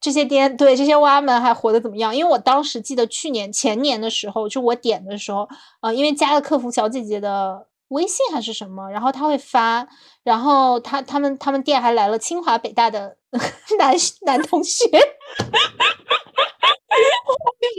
[0.00, 2.14] 这些店对这些娃们还活得怎么样？
[2.14, 5.48] 因为我当时记得去年前年的时候，就我点的时候，
[5.80, 9.86] 呃，因为加了客服小姐姐的微信还是什么，然后他会发，
[10.22, 13.16] 然后他他们他们店还来了清华北大的
[13.78, 14.86] 男男同学，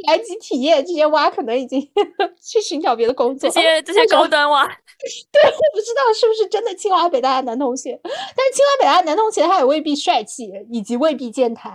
[0.08, 1.80] 来及体验，这些蛙可能已经
[2.42, 4.66] 去寻找别的工作，这些这些高端蛙。
[5.32, 11.72] 对，我不知道是不是真的清华北大的男同学，但是清华北大的男同学他也未必帅气，以及未必健谈。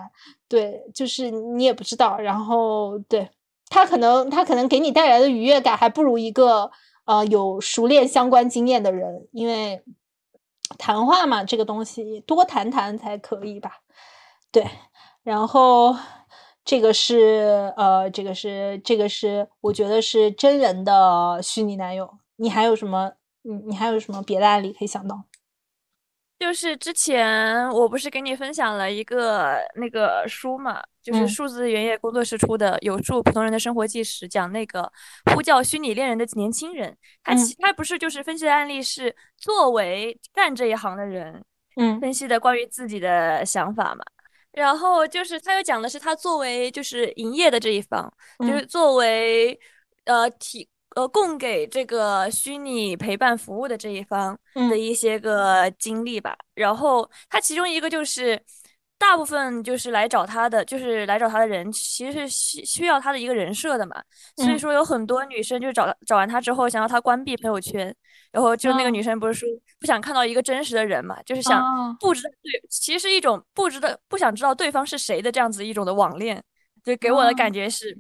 [0.47, 2.19] 对，就是你也不知道。
[2.19, 3.27] 然后，对
[3.71, 6.71] 他可能他可能给你带来的愉悦感，还不如一个
[7.05, 9.83] 呃有熟练相关经验的人，因为
[10.79, 13.81] 谈话嘛，这个东西多谈谈才可以吧？
[14.51, 14.67] 对，
[15.23, 15.95] 然后
[16.65, 22.19] 这个是呃，这个是这个是我觉得是真人的虚拟男友。
[22.37, 23.13] 你还有什么？
[23.43, 25.25] 你你还有什么别的案例可以想到？
[26.39, 34.91] 就是之前我不是给你分享了一个那个书嘛，就是数字原野工作室出的《有数普通人的生活纪实》，讲那个
[35.33, 36.95] 呼叫虚拟恋人的年轻人。
[37.23, 41.43] 他其他不是就是分析的案例是作为干这一行的人，
[41.77, 44.05] 嗯，分析的关于自己的想法嘛。
[44.53, 49.59] 然后就是他又讲的是他作为就是营业的这一方，就是作为
[50.05, 50.69] 呃体。
[50.95, 56.37] 呃，供给这个虚拟陪伴服务的这一方的一些个经历吧。
[56.55, 58.41] 然后他其中一个就是，
[58.97, 64.03] 大部分就是来找他的，就是来找他的人，其实是需需要他的一个人设的嘛。
[64.37, 67.95] 所以说有很多女生就找找完他之后，想要他关闭朋友圈。
[68.31, 71.63] 然后就那个女生不是说不想看到一个真实的人嘛，就是想
[72.01, 76.43] 不知道对，其实是一种不知道不想知道对方是谁的这样子一种的网恋。
[76.85, 77.97] 就给我的感觉是。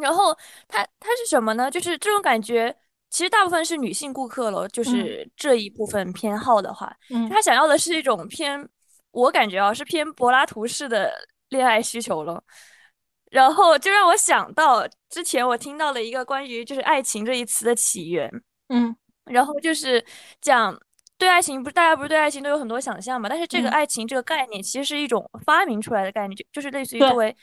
[0.00, 0.34] 然后
[0.68, 1.70] 他他是什么呢？
[1.70, 2.74] 就是这种感觉
[3.10, 8.68] 其实大部分是女性顾客了，就是这一部分偏好的话，嗯，他想要的是一种偏，
[9.10, 11.12] 我感觉啊是偏柏拉图式的
[11.48, 12.42] 恋爱需求了。
[13.30, 18.28] 然后就让我想到之前我听到了一个关于就是爱情这一词的起源，
[18.70, 20.04] 嗯，然后就是
[20.40, 20.76] 讲
[21.16, 23.28] 对爱情，不是大家不是对爱情都有很多想象嘛？
[23.28, 27.36] 但是这个爱情这个概念其实是一种发明出来的概念，就就是类似于作为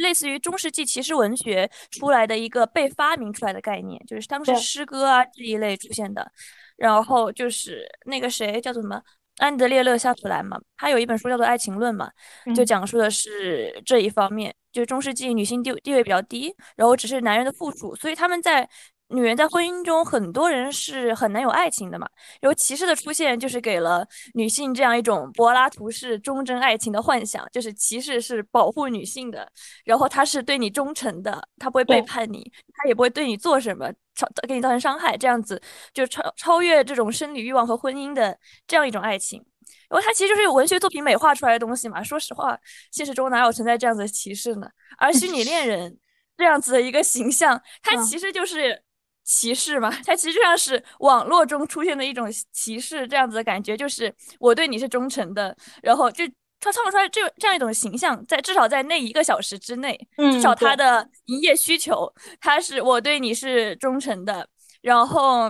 [0.00, 6.30] 类似于中世纪骑士文学出来的一个被发明出来的概念，就是当时诗歌啊这一类出现的。
[6.76, 9.02] 然后就是那个谁叫做什么？
[9.38, 12.10] 安德烈·勒夏普兰嘛，他有一本书叫做《爱情论》嘛，
[12.56, 18.68] 就讲述的是这一方面，就是中世纪女性地地位比较低，然后只是男人的附属，所以他们在
[19.08, 22.08] 女人在婚姻中，很多人是很难有爱情的嘛。
[22.40, 29.50] 然后骑士的出现，就是给了女性这样一种柏拉图式忠贞爱情的幻想，就是骑士是保护女性的，
[29.84, 33.92] 然后他是对你忠诚的，他不会背叛你，他也不会对你做什么。
[34.18, 35.62] 超给你造成伤害，这样子
[35.94, 39.40] 就超超越这种生理欲望和婚姻的这样一种爱情，
[39.88, 42.02] 然后它其实就是文学作品美化出来的东西嘛。
[42.02, 42.58] 说实话，
[42.90, 44.68] 现实中哪有存在这样子的歧视呢？
[44.98, 45.96] 而虚拟恋人
[46.36, 48.82] 这样子的一个形象，它其实就是
[49.28, 49.90] 歧视嘛。
[50.04, 56.24] 它其实就像是网络中出现的一种歧视，这样子的感觉，就是我对你是忠诚的，然后就。
[56.60, 64.44] 他创造出来这这样一种形象，在至少在那一个小时之内，至少他的营业需求，他是我对你是忠诚的，
[64.82, 65.48] 然后，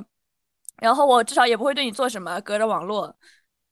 [0.82, 3.16] 然后我至少也不会对你做什么，隔着网络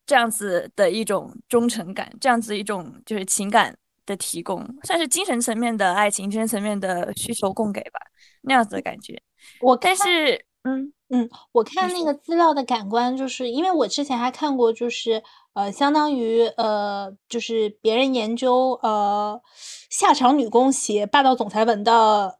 [0.07, 8.01] 这样子的一种忠诚感，这样子一种就是情感的提供，算是精神层面的爱情，精神层面的需求供给吧，
[8.45, 9.23] 那样子的感觉。
[9.61, 15.23] 我但是，嗯嗯，我看那个资料的感官，就是因为我之前还看过，就是。
[15.57, 19.41] 呃，相当于呃，就是别人研究呃
[19.89, 22.39] 下场女工写霸道总裁文的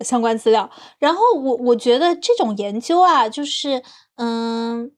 [0.00, 3.80] 相关资料，然后我我觉得这种研究啊，就是
[4.16, 4.90] 嗯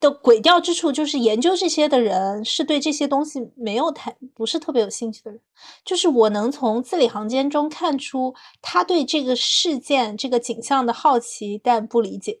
[0.00, 5.40] 的诡调之处，就是研究这些的人是对这些东西没有太不是特别有兴趣的人，
[5.84, 12.40] 就是我能从字里行间中看出他对这个事件这个景象的好奇，但不理解，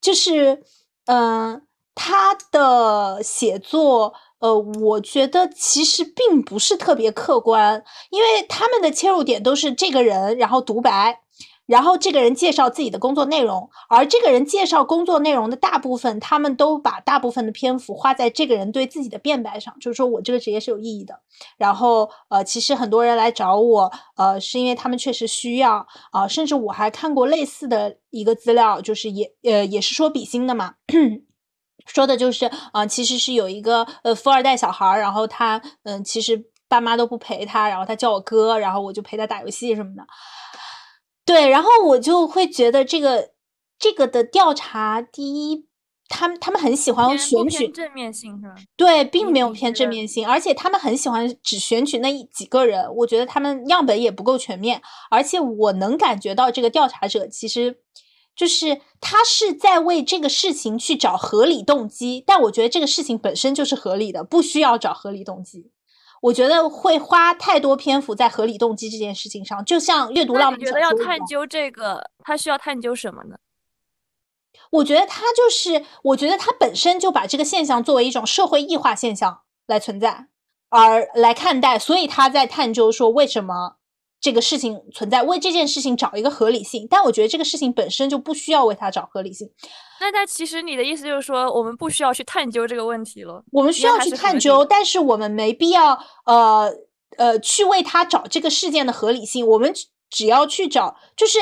[0.00, 0.62] 就是
[1.06, 1.62] 嗯。
[1.96, 11.20] 他的写作，呃，我觉得其实并不是特别客观，因为他们的切入点都是这个人，然后独白，
[11.66, 21.20] 然后这个人介绍自己的工作内容，而这个人介绍工作内容的大部分，他们都把大部分的篇幅花在这个人对自己的辩白上，就是说我这个职业是有意义的。
[21.56, 30.74] 然后，呃，其实很多人来找我，呃，是因为他们确实需要啊，甚至我还看过类似的一个资料，就是也，呃，也是说比心的嘛。
[31.86, 40.02] 说的就是啊，其实是有一个呃富二代小孩儿，然后他嗯，其实爸妈都不陪他，然后他叫我哥，然后我就陪他打游戏什么的。
[41.24, 43.30] 对，然后我就会觉得这个
[43.78, 45.66] 这个的调查，第一，
[46.08, 48.54] 他们他们很喜欢选取正面性是吧？
[48.76, 57.80] 对，并没有偏正面性，而且他们很喜欢只选取那一几个人，我觉得他们样本也不够全面，而且我能感觉到这个调查者其实。
[58.36, 65.70] 就是他是在为这个事情去找合理动机，但我觉得这个事情本身就是合理的，不需要找合理动机。
[66.24, 70.72] 我觉得会花太多篇幅在合理动机这件事情上，就像阅读浪漫小说。
[70.72, 73.36] 觉得要探究这个，他需要探究什么呢？
[74.70, 80.28] 我觉得他就是，我觉得他本身就把这个现象作为一种社会异化现象来存在，
[80.70, 83.76] 而来看待，所以他在探究说为什么。
[84.24, 89.46] 这个事情存在，为这件事情找一个合理性，但我觉得这个事情本身就不需要为它找合理性。
[90.00, 93.44] 那那其实你的意思就是说，我们不需要去探究这个问题了。
[93.52, 96.72] 我们需要去探究，但是我们没必要呃
[97.18, 99.46] 呃去为它找这个事件的合理性。
[99.46, 99.70] 我们
[100.08, 101.38] 只要去找，就是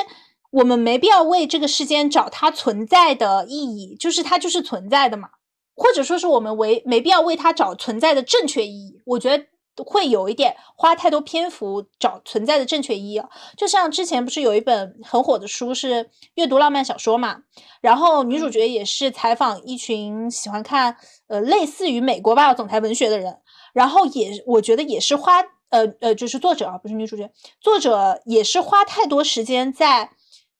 [0.50, 5.28] 我们没必要为这个事件找它存在的意义，就是它就是存在的嘛。
[5.76, 9.00] 或者说是我们为没必要为它找存在的正确意义。
[9.06, 9.51] 我觉得。
[9.76, 13.22] 会有一点花太多篇幅找存在的正确意义，
[13.56, 17.38] 就像之前不是有一本很火的书是阅读浪漫小说嘛，
[17.80, 20.96] 然后女主角也是采访一群喜欢看
[21.28, 23.38] 呃类似于美国霸道总裁文学的人，
[23.72, 25.40] 然后也我觉得也是花
[25.70, 27.30] 呃呃就是作者啊不是女主角，
[27.60, 30.10] 作者也是花太多时间在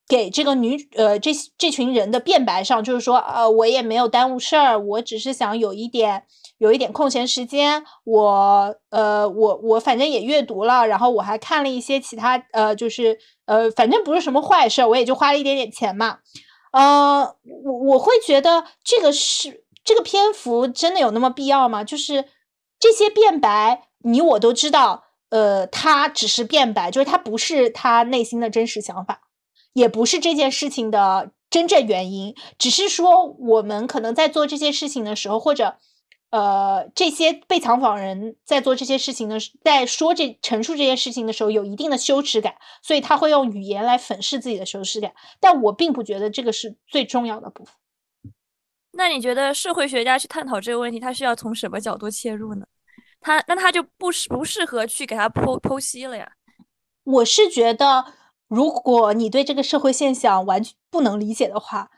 [0.07, 6.23] 给这个女呃这这群人的辩白上，就是说呃我也没有耽误事儿，我只是想有一点。
[6.63, 16.19] 有一点空闲时间，我呃，我我反正也阅读了，然后我还看了一些其他呃，就是呃，反正不是什么坏事，我也就花了一点点钱嘛。
[16.71, 17.35] 呃，
[17.65, 21.83] 我我会觉得这个是这个篇幅真的有那么必要吗？
[21.83, 22.29] 就是
[22.79, 29.19] 这些辩白，你我都知道，呃，他只是辩白，就是他不是他内心的真实想法，
[29.73, 35.75] 也不是这件事情的真正原因，只是说我们可能在做这些事情的时候，或者。
[36.33, 45.13] 呃，这些被采访人在做这些事情的，在说这陈述这件事情的时候，有一定的羞耻感，所以他会用语言来粉饰自己的羞耻感。
[45.39, 47.75] 但我并不觉得这个是最重要的部分。
[48.93, 52.65] 那你觉得社会学家去探讨这个问题，他需要从什么角度切入呢？
[53.21, 56.31] 他那他就不适不适合去给他剖剖析了呀？
[57.03, 58.05] 我是觉得，
[58.47, 61.91] 如果你对这个社会现象完全不能理解的话。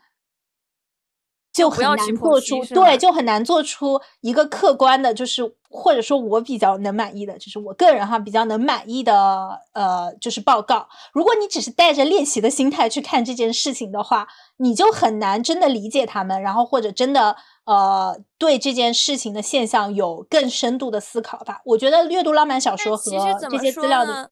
[1.56, 10.86] 就很难做出对，就很难做出一个客观的，就是或者说我比较能满意的，就是我个人哈比较能满意的呃，就是报告。
[11.14, 14.28] 如果你只是带着练习的心态去看这件事情的话，
[14.58, 17.34] 你就很难真的理解他们，然后或者真的
[17.64, 21.62] 呃对这件事情的现象有更深度的思考吧。
[21.64, 23.10] 我觉得阅读浪漫小说和
[23.48, 24.30] 这些资料的。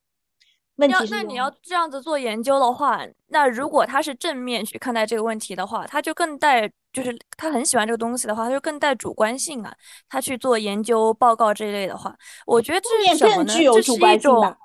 [0.79, 9.72] 要那你要这样子做研究的话，那如果他是正面去看待这个问题的话，他就更带，就是他很喜欢这个东西的话，他就更带主观性啊。
[10.09, 12.14] 他去做研究报告这一类的话，
[12.47, 13.55] 我觉得这是什么呢？
[13.55, 14.57] 这是一种，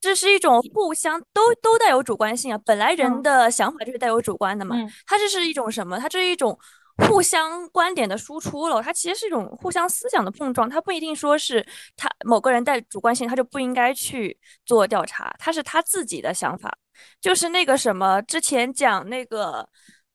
[0.00, 2.60] 这是一种互相都都带有主观性啊。
[2.64, 4.76] 本来人的想法就是带有主观的嘛，
[5.06, 5.98] 它这是一种什么？
[5.98, 6.58] 它这是一种。
[7.06, 11.64] 互相观点的输出了，它其实是一种互相思想的碰撞，它不一定说是
[11.96, 14.36] 他某个人带主观性，他就不应该去
[14.66, 16.76] 做调查，他是他自己的想法，
[17.20, 19.66] 就是那个什么之前讲那个，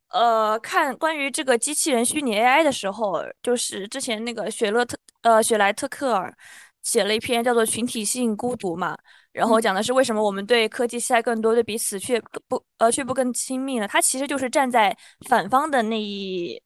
[0.09, 6.35] 呃，看关于这个机器人虚拟 AI 的时候，就是之前那个雪勒特呃雪莱特克尔
[6.83, 8.97] 写了一篇叫做《群体性孤独》嘛。
[9.31, 13.87] 然后讲的是为什么我们对科技期待更多，对彼此却不呃却不更亲密呢？
[13.87, 14.95] 他其实就是站在
[15.29, 16.61] 反方的那一。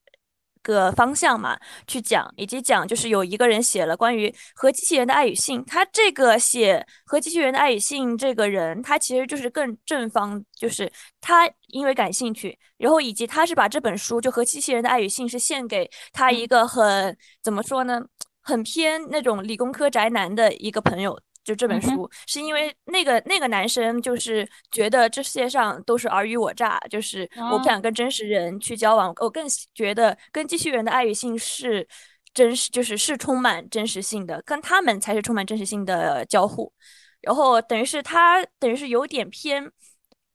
[0.62, 10.92] 个方向嘛，去讲以及讲，就是有一个人写了关于和机器人的爱与性，他这个写和机器人的爱与性这个人，他其实就是更正方，就是
[11.22, 18.02] 他因为感兴趣，然后以及他是把这本书就和机器人的爱与性是献给他一个很怎么说呢，
[18.42, 21.20] 很偏那种理工科宅男的一个朋友。
[21.48, 31.88] 就这本书，是因为那个那个男生就是觉得这世界上都是尔虞我诈，就是我不想跟真实人去交往，我更觉得跟机器人的爱与性是
[32.34, 36.70] 真实，就是是充满真实性的，跟他们才是充满真实性的交互。
[37.22, 39.72] 然后等于是他等于是有点偏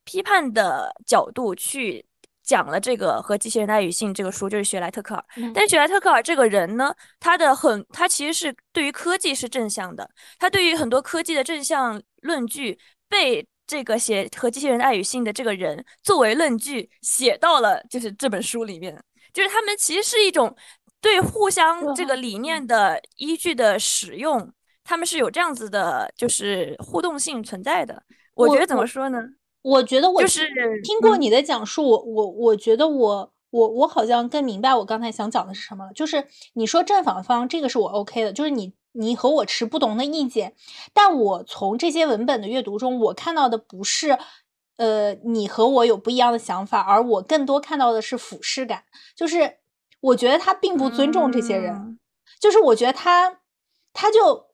[0.05, 2.07] 批判的角度去。
[2.53, 5.25] 讲了这个和机器人的爱与性这个书，就是雪莱特克尔。
[5.55, 10.07] 但是雪莱特克尔这个人呢，他的很，他其实是对于科技是正向的。
[10.39, 12.79] 他对于很多科技的正向论据，
[13.09, 19.03] 被这个写和机器人的爱与性的这个人作为论据写到了，就是这本书里面。
[19.33, 20.55] 就是他们其实是一种
[21.01, 24.53] 对互相这个理念的依据的使用，
[24.85, 28.03] 他们是有这样子的，就是互动性存在的。
[28.35, 29.23] 我觉得怎么说呢？
[29.63, 30.49] 我觉得我就是
[30.83, 35.93] 听过你的讲述，我我我觉得我我我好像更明白我刚才想讲的是什么了。
[35.93, 40.55] 就是你说正反方这个是我 OK 的，就是你你和我持不同的意见，
[40.93, 44.19] 但我从这些文本的阅读中，我看到的不是
[44.79, 48.83] 呃你和我有不一样的想法，而我更多看到的是俯视感，
[49.15, 49.59] 就是
[50.01, 52.01] 我觉得他并不尊重这些人，
[52.41, 53.39] 就是我觉得他
[53.93, 54.47] 他就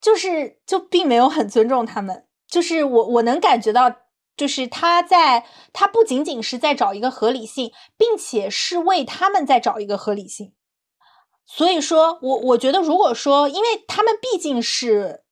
[0.00, 3.94] 就是就并没有很尊重他们，就是我我能感觉到。
[4.40, 10.54] 就是他在，他不仅仅是在找一个合理性，并且是为他们在找一个合理性。
[11.44, 15.24] 所以说，我我觉得，如果说，因为他们毕竟是，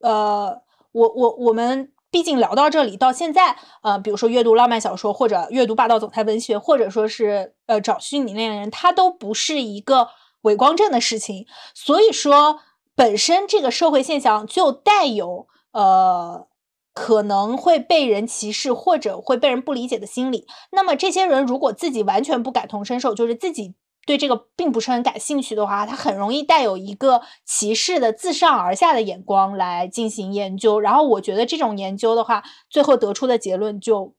[0.00, 0.60] 呃，
[0.92, 10.10] 我我我们毕竟聊到这里到现在，呃，比如说阅读浪漫小说，或者阅读霸道总裁文学，或者说是呃找虚拟恋人，它都不是一个
[10.42, 11.46] 伪光正的事情。
[11.72, 12.60] 所以说，
[12.94, 16.51] 本身这个社会现象就带有呃。
[16.94, 20.46] 可能会被人歧视或者会被人不理解的心理。
[20.72, 23.74] 那么这些人如果自己完全不感同身受，就是自己
[24.06, 30.80] 对这个并不是很感兴趣的话，他很容易带有一个歧视的自上而下的眼光来进行研究。
[30.80, 34.14] 然后我觉得这种研究的话，最后得出的结论就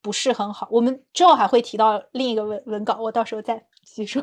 [0.00, 0.68] 不是很好。
[0.70, 4.22] 我们之后还会提到另一个文文稿，我到时候再继续说。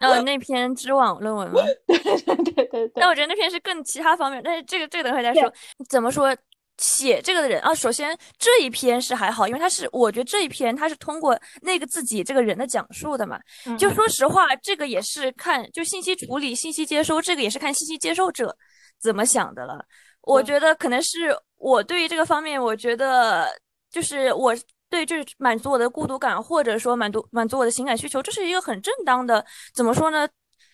[0.00, 1.60] 呃， 那篇知网论文吗？
[1.86, 2.92] 对对对对。
[2.94, 5.52] 但我觉得那篇是更其他方面，但是这个这个等会再说。
[5.88, 6.34] 怎么说？
[6.78, 13.38] 写这个的人啊，首先这一篇是还好，因为他是我觉得这一篇他是通过那个自己这个人的讲述的嘛。
[13.78, 18.56] 就说实话，这个也是看就信息处理、信息接收，这个也是看信息接受者
[19.00, 19.84] 怎么想的了。
[20.22, 23.48] 我觉得可能是我对于这个方面，我觉得
[23.90, 24.56] 就是我
[24.88, 29.44] 对就是满足我的孤独感，或者说满足满足我的情感需求，这是一个很正当的，
[29.74, 30.28] 怎么说呢？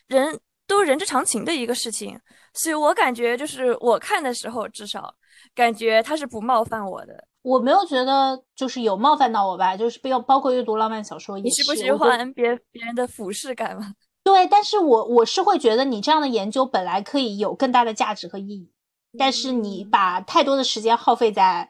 [0.06, 2.18] 人都人之常情的一个事情。
[2.54, 5.14] 所以我感觉就是我看的时候，至少。
[5.58, 7.26] 感觉他是不冒犯我的。
[7.42, 13.92] 我没有觉得就是有冒犯到我吧，就是包包括阅读浪漫小说，你喜不喜欢别别人的俯视感吗？
[14.22, 18.70] 对，但是我我是会觉得你这样的研究本来可以有更大的价值和意义，
[19.18, 21.68] 但是你把太多的时间耗费在，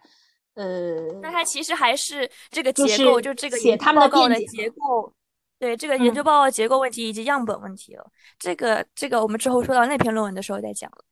[0.55, 5.11] 呃，那它其实还是这个结构，就这个写他们的辩解结构，
[5.59, 8.05] 对这个研究报告结构问题以及样本问题了。
[8.39, 11.05] 这个这个我们之后说到那篇论文的时候再讲了。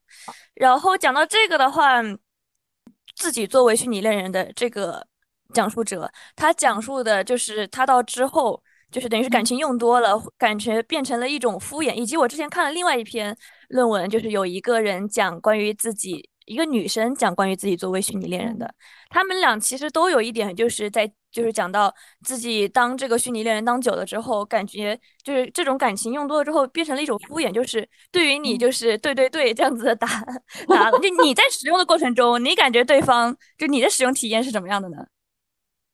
[0.55, 2.01] 然后讲到这个的话，
[3.17, 5.05] 自己作为虚拟恋人的这个
[5.53, 8.63] 讲述者，他讲述的就是他到之后。
[8.89, 11.93] 就是等于是感情用多了，感觉变成了一种敷衍。
[11.93, 13.37] 以及我之前看了另外一篇
[13.69, 18.75] 论文，就是有一个人讲关于自己，一个女生讲关于自己作为虚拟恋人的，
[19.11, 21.95] 他们俩其实都有一点，就是在就是讲到
[22.25, 30.07] 自己当这个虚拟恋人当久了之后，感觉就是这种感情用多了之后，变成了一种敷衍，就是对于你就是对对对这样子的答
[30.69, 35.07] 答， 就你在使用的过程中，你感觉对方就你的使用体验是怎么样的呢？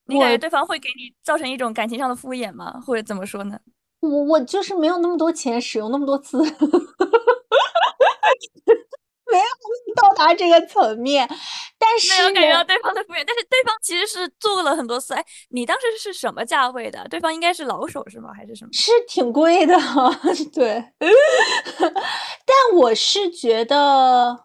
[0.06, 2.80] 你感觉对方会给你造成一种感情上的敷衍吗？
[2.80, 3.58] 或者怎么说呢？
[4.00, 6.42] 我我就是没有那么多钱使用那么多次，
[9.32, 11.28] 没有到达这个层面。
[11.78, 15.14] 但是没有感觉到对方的敷衍，但是对方其实是做了很多次。
[15.14, 17.04] 哎，你当时是什么价位的？
[17.08, 18.30] 对方应该是老手是吗？
[18.36, 18.70] 还是什么？
[18.72, 19.74] 是挺贵的，
[20.54, 20.84] 对。
[22.46, 24.44] 但我是觉得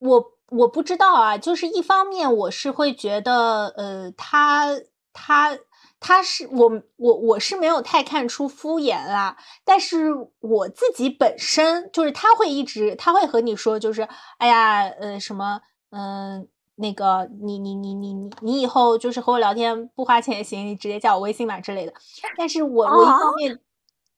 [0.00, 0.34] 我。
[0.50, 4.68] 我不知道啊，就是一方面我是会觉得，呃，他
[5.12, 5.58] 他
[6.06, 21.94] 他是我我我是没有太看出敷衍啦，但是我自己本身就是他会一直他会和你说，就是哎呀，呃，什么，嗯，那个你你你你你你以后就是和我聊天不花钱也行，你直接加我微信嘛之类的。
[22.36, 23.58] 但是我我一方面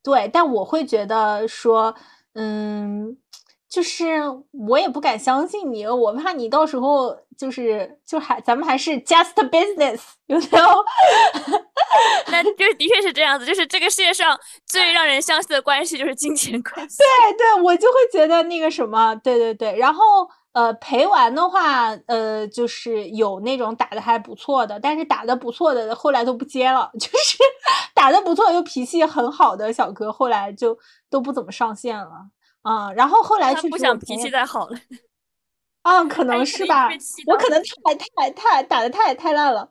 [0.03, 1.95] 对，但我会觉得说，
[2.35, 3.17] 嗯。
[3.69, 10.85] 就是我也不敢相信你，我怕你到时候就是就还咱们还是 just business， 有没有？
[12.31, 16.99] 那就的确是这样子，就是这个世界上最让人相信的关系就是金钱关系。
[16.99, 19.77] 对对，我就会觉得那个什么，对对对。
[19.77, 27.39] 然后呃，陪玩的话，呃，就是有那种打的还不错的，但是打的不错的后来都不接了， 就是
[27.95, 30.79] 打的不错又脾气很好的小哥，后来就
[31.11, 32.29] 都不怎么上线了。
[32.67, 34.77] 啊，然后后来去不想脾气再好了，
[35.83, 36.89] 啊，可能是吧，
[37.29, 39.69] 我可能太太太打的太太烂了，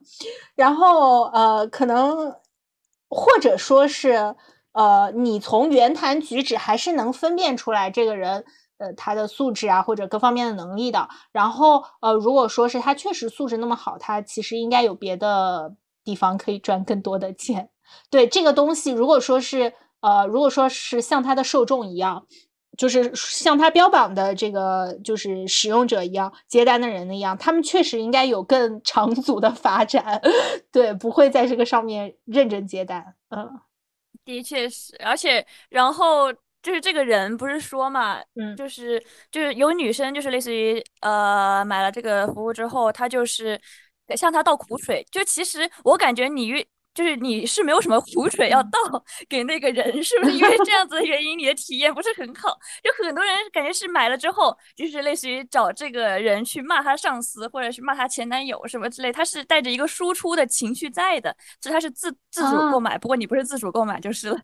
[0.56, 2.34] 然后呃，可能
[3.10, 4.34] 或者说是
[4.72, 8.46] 呃，你从言谈举止还是能分辨出来这个人
[8.78, 15.76] 呃他的素质啊或者各方面的能力的，然后呃，如果说是他确实素质那么好，他其实应该有别的
[16.06, 17.70] 地方可以赚更多的钱。
[18.10, 22.26] 对这个东西，如果说是呃，如果说是像他的受众一样。
[22.78, 30.22] 就是像他标榜的这个，就是使用者一样，接单的人一样，他们确实应该有更长足的发展，
[30.72, 33.16] 对，不会在这个上面认真接单。
[33.30, 33.50] 嗯，
[34.24, 43.60] 的确是，而且然后就是这个人不是说嘛，嗯，就是就是有女生就是类似于呃买了这个服务之后，她就是
[44.16, 46.66] 向他倒苦水，就其实我感觉你越。
[46.96, 48.80] 就是你是没有什么苦水要倒
[49.30, 50.36] 给那个人，是不是？
[50.36, 52.58] 因为这样子的原因，你的体验不是很好。
[52.82, 62.98] 就很多人感觉是买了之后，就是类似于找这个人去骂他上司，或者是骂他前男友什么之类，他是带着一个输出的情绪在的，所以他是自自主购买。
[62.98, 64.40] 不过你不是自主购买就是了。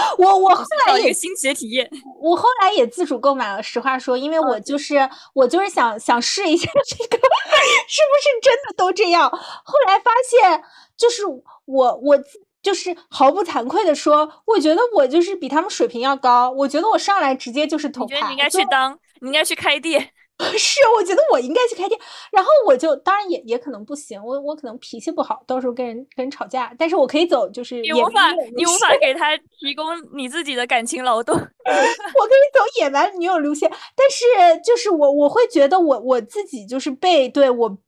[0.18, 1.90] 我我后来也新奇的体验，
[2.20, 3.62] 我后来也自主购买了。
[3.62, 7.16] 实话说，因为我就是我就是想想试一下这个
[7.88, 9.30] 是不是真的都这样。
[9.30, 10.62] 后来发现。
[10.94, 11.22] 就是
[11.64, 12.16] 我，我
[12.62, 16.48] 就是毫不惭愧的说，我觉得我就是比他们水平要高。
[16.52, 18.20] 我觉得我上来直接就是头牌。
[18.28, 20.10] 你应该去当，你应该去开店。
[20.58, 22.00] 是，我觉得我应该去开店。
[22.32, 26.74] 然后我就当然也也可能不行，我我可能脾气不好，到时候跟人跟人吵架。
[26.78, 31.34] 但是我可以走，就是你无法你无法给他提供你自己的感情劳动。
[31.36, 37.78] 我可以走野蛮女友路线，但是就是我我会觉得我我自己就是被对我。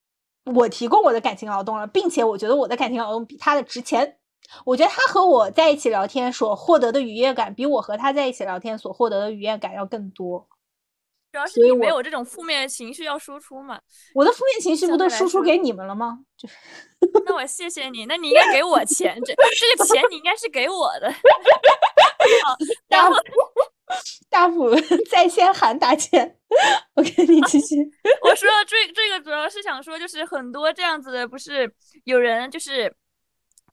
[0.55, 4.19] 我提供我的感情劳动了，并且我觉得我的感情劳动比他的值钱。
[4.67, 10.47] 我觉得他和我在一起聊天所获得的愉悦感，比我和他在一起聊天所获得的愉悦感要更多。
[11.35, 13.81] 主要是你没有这种负面情绪要输出嘛？
[14.15, 16.21] 我的负面情绪不都输出给你们了吗？
[16.37, 16.49] 就
[17.27, 21.11] 那我谢谢你，那你应该给我钱，这这个钱你应该是给我的。
[22.47, 22.57] 好，
[22.87, 23.17] 然后。
[24.31, 24.75] 大夫
[25.11, 26.39] 在线喊打钱，
[26.95, 27.77] 我给你继续。
[28.23, 31.71] 我说这这个主要是想说，就是很多这样子的，不是
[32.05, 32.93] 有人就是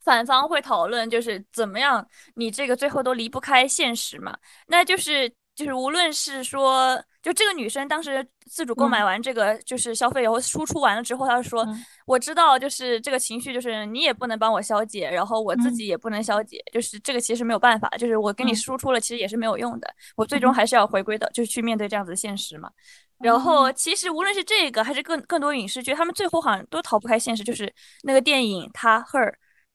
[0.04, 2.06] 反方会讨论，就是怎么样
[2.36, 4.38] 你这个最后都离不开现实嘛？
[4.68, 11.64] 那就是就是无论是说就这个女生当时自主购买完这个就是消费以后输出完了之后，她说
[12.08, 22.72] ：“我知道，就是这个情绪，就是你也不能帮我消解，然后我自己也不能消解，就是这个其实没有办法，就是我给你输出了，其实也是没有用的，我最终还是要回归的，就是去面对这样子的现实嘛。
[23.20, 29.32] 然后其实无论是这个还是更更多影视剧，他们最后好像都逃不开现实，就是那个电影他 her，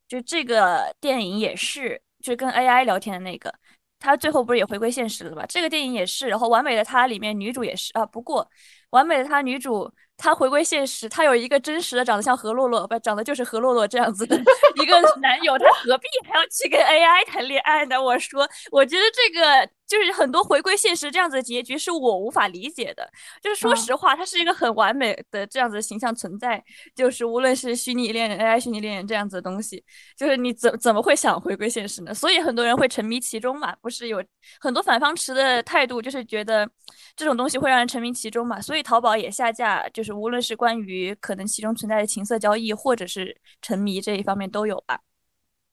[0.09, 3.55] 就这个电影也是，就是跟 AI 聊天的那个。”
[3.99, 5.45] 他最后不是也回归现实了吗？
[5.49, 8.05] 这个电影也是，然后《完美的他》里面女主也是啊。
[8.07, 8.45] 不过，
[8.91, 14.37] 《完美的他》女主她回归现实，她有一个真实的长得像何洛洛，不，长得就是何洛洛这样子的
[14.83, 18.01] 一个男友，她何必还要去跟 AI 谈恋爱呢？
[18.01, 19.71] 我说，我觉得这个。
[19.87, 23.09] 就是很多回归现实这样子的结局是我无法理解的。
[23.41, 26.63] 就是说实话，它是一个很完美的这样子的形象存在。
[26.95, 29.85] 就是无论是虚拟恋人、AI 虚拟恋人这样子的东西，
[30.17, 32.13] 就是你怎怎么会想回归现实呢？
[32.13, 34.23] 所以很多人会沉迷其中嘛，不是有
[34.61, 36.69] 很多反方持的态度，就是觉得
[37.15, 38.61] 这种东西会让人沉迷其中嘛。
[38.61, 45.01] 所以淘宝也下架，就是无论是关于可能其中存在的情色交易，或者是沉迷这一方面都有吧。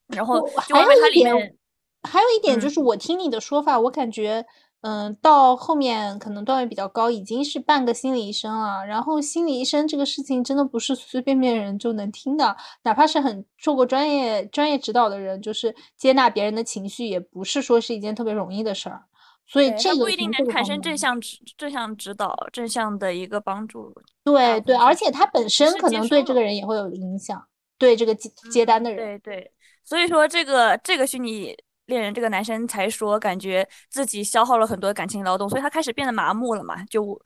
[0.07, 1.57] 然后就因为它里面。
[2.03, 4.45] 还有一点就是，我听你的说法，我感觉，
[4.81, 8.85] 嗯，到后面可能段位比较高，已经是半个心理医生了。
[8.85, 19.03] 然后心理医生这个事情，真的不是随随便便人就能听的，哪怕是很受过专业专业指导的人，就是接纳别人的情绪，也不是说是一件特别容易的事儿。
[19.47, 23.93] 所以这个不一定能产生正向指正向指导、正向的一个帮助。
[24.25, 27.41] 对对，而且他本身可能对这个人也会有影响，
[27.77, 29.19] 对这个接接单的人。
[29.21, 29.51] 对对，
[29.85, 31.55] 所以说这个这个虚拟。
[31.85, 36.81] 恋人这个男生才说，感觉自己消耗了很多感情劳动，所以他开始变得麻木了嘛。
[36.85, 37.19] 就，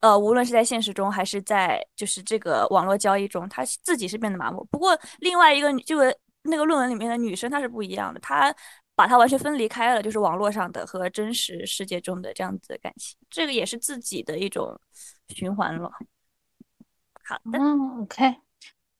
[0.00, 4.64] 呃，无论是在现实中还是在就是这个网络交易中，他自己是变得麻木。
[4.70, 8.54] 不过另外一个这个那个论文里面的女生她是不一样的，她
[8.94, 14.80] 把她完全分离开了，就是网络上的和真实世界中的这样子的感情，这个也是自己的一种
[15.28, 15.90] 循环了。
[17.24, 17.58] 好的
[18.02, 18.36] ，OK。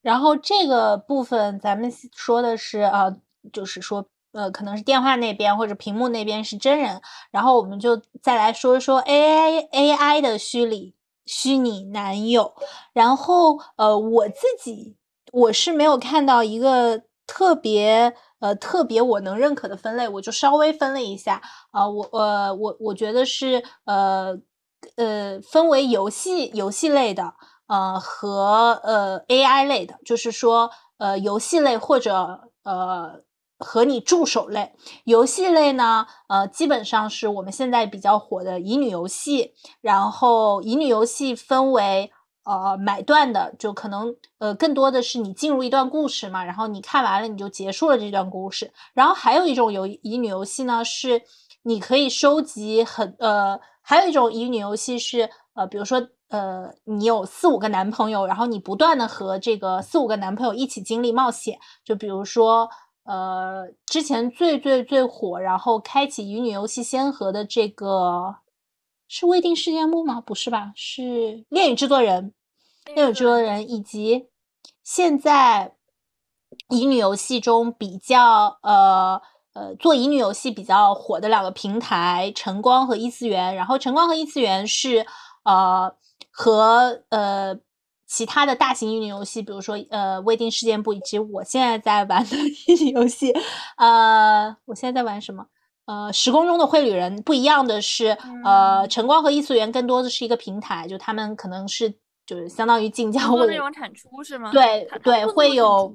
[0.02, 3.14] 然后这个部分咱们说的是啊，
[3.52, 4.08] 就是说。
[4.34, 10.92] 呃，可能是电话那边或者屏幕那边是真人，然后我们就再来说一说 A I A I 的虚拟
[11.24, 12.52] 虚拟男友。
[12.92, 14.96] 然后呃，我自己
[15.32, 24.36] 我是没有看到一个特别呃特别我能认可的分类，我就稍微分了一下啊，我呃我我觉得是呃
[24.96, 27.34] 呃分为游戏游戏类的
[27.68, 33.22] 呃和呃 A I 类的，就是说呃游戏类或者呃。
[33.58, 34.72] 和你助手类
[35.04, 39.54] 游戏类呢，呃，基本上是我们现在比较火的乙女游戏。
[39.80, 42.10] 然后乙女游戏分为
[42.44, 48.72] 呃买断的，就可能呃更多的是你进入一段故事嘛，然后你看完了你就结束了这段故事。
[48.92, 51.22] 然后还有一种游乙女游戏呢，是
[51.62, 62.68] 你可以收集很呃，还有一种乙女游戏是呃，比如说呃，你有四五个男朋友，然后你不断的和这个四五个男朋友一起经历冒险，就比如说。
[63.04, 68.36] 呃，之前最最最火，然后开启乙女游戏先河的这个
[69.08, 70.20] 是未定事件簿吗？
[70.20, 70.72] 不是吧？
[70.74, 72.32] 是恋与制作人，
[72.94, 74.28] 恋与制作人，以及
[74.82, 75.76] 现在
[76.70, 79.20] 乙女游戏中比较呃
[79.52, 83.54] 呃做乙女游戏比较火的两个平台，晨光和异次元。
[83.54, 85.06] 然后晨光和异次元是
[85.44, 85.94] 呃
[86.30, 87.60] 和呃。
[88.06, 92.36] 其他的大型乙女游戏，比如说呃未定事件簿，以及我现在在玩的
[92.66, 93.32] 乙女游戏，
[93.76, 95.46] 呃，我现在在玩什么？
[95.86, 101.94] 呃，时空中的绘旅人不一样的是，呃，晨光和异次元更多的是一个平台，就他们可能是
[102.26, 104.50] 就是相当于竞价或者那种产出是吗？
[104.52, 105.94] 对对，会有。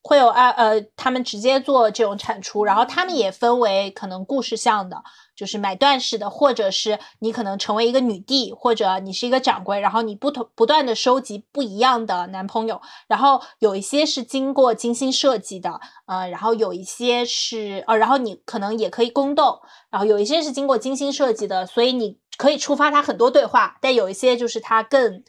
[0.00, 5.02] 会有啊呃，他们直接做这种产出，然后他们也分为可能故事向的，
[5.36, 19.60] 就是买断式的，或者是你可能成为一个女帝，或者你是一个掌柜，然后你不同不断的收集不一样的男朋友，然后有一些是经过精心设计的，呃，然后有一些是呃，然后你可能也可以宫斗，
[19.90, 25.22] 然后有一些是经过精心设计的，所以你可以触发他很多对话，但有一些就是他更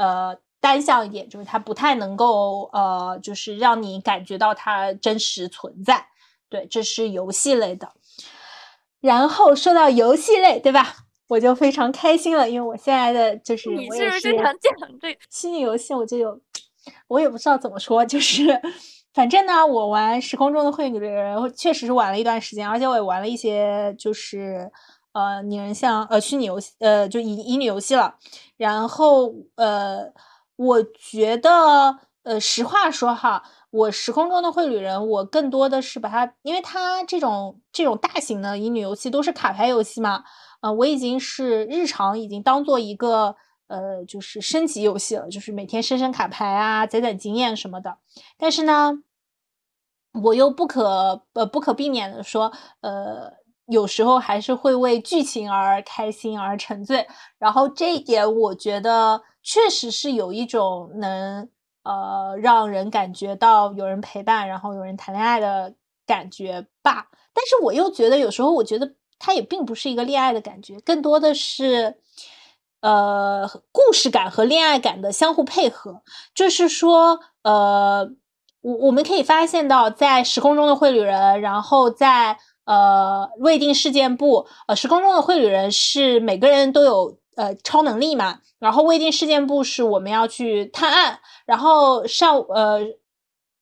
[0.00, 0.36] 呃。
[0.62, 6.04] 单向一点，就是它不太能够，呃，就是让你感觉到它真实存在。
[6.50, 7.90] 对，这是游戏类的。
[9.00, 10.94] 然后说到游戏类，对吧？
[11.28, 14.70] 我就非常开心了，因为我现在的就是你是不是经常讲
[15.00, 15.94] 这虚拟游戏？
[15.94, 16.38] 我就有，
[17.08, 18.60] 我也不知道怎么说，就是
[19.14, 24.70] 反正呢，我玩《时空中的绘女人》确实是玩了一段时间，而且我也玩了一些，就是
[25.12, 28.16] 呃，拟人像呃虚拟游戏，呃，就乙乙女游戏了。
[28.56, 30.12] 然后呃。
[30.62, 40.22] 我觉得，呃，实话说哈，我时空中的绘旅人，我更多的是把它，因为它这种这种大型的乙女游戏都是卡牌游戏嘛，
[40.60, 43.36] 呃，我已经是日常已经当做一个
[43.68, 47.96] 呃，就是升级游戏了，就是每天升升卡牌啊，攒攒经验什么的。
[48.36, 49.02] 但是呢，
[50.24, 52.52] 我又不可呃不可避免的说，
[52.82, 53.32] 呃，
[53.70, 57.06] 有时候还是会为剧情而开心而沉醉。
[57.38, 61.48] 然后这一点，我觉得确实是有一种能
[61.84, 65.74] 呃让人感觉到有人陪伴，然后有人谈恋爱的
[66.06, 67.06] 感觉吧。
[67.32, 71.96] 但是我又觉得有时候，我觉得它也并不是一个恋爱的感觉，更多的是
[72.80, 76.02] 呃故事感和恋爱感的相互配合。
[76.34, 78.10] 就是说，呃。
[78.62, 82.36] 我我们可以发现到，在时空中的绘旅人，然后在
[82.70, 92.78] 呃未定事件部，呃时空中的绘旅人是每个人都有呃超能力嘛，然后未定事件部是我们要去探案，然后上呃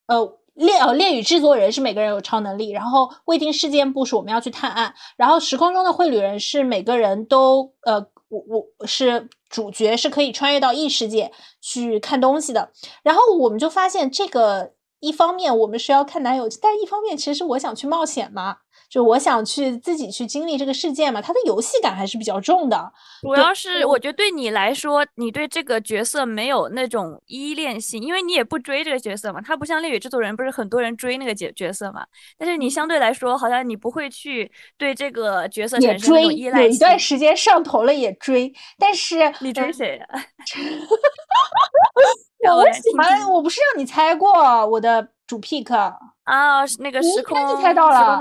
[0.09, 8.44] 呃恋呃恋与制作人是每个人有超能力，然后未定事件部是我们要去探案，然后时空中的绘旅人是每个人都呃我
[8.78, 11.32] 我是主角是可以穿越到异世界
[11.62, 12.70] 去看东西的，
[13.02, 14.74] 然后我们就发现这个。
[15.00, 18.56] 一方面我们是要看男友，但一方面其实我想去冒险嘛，
[18.91, 22.93] 就我想去自己去经历这个世界嘛，它的游戏感还是比较重的。
[23.20, 29.41] 主要是我觉得对你来说，你对这个角色没有那种依恋性，因为你也不追这个角色嘛。
[29.43, 32.07] 他不像猎语制作人，不是很多人追那个角角色嘛。
[32.39, 36.68] 但是你相对来说，好像你不会去对这个角色产生依赖性。
[36.68, 40.01] 有一段时间上头了也追，但是你追谁？
[42.49, 45.74] 我喜欢，我不是让你猜过我的主 pick
[46.29, 48.18] 啊，那个时空就猜到了，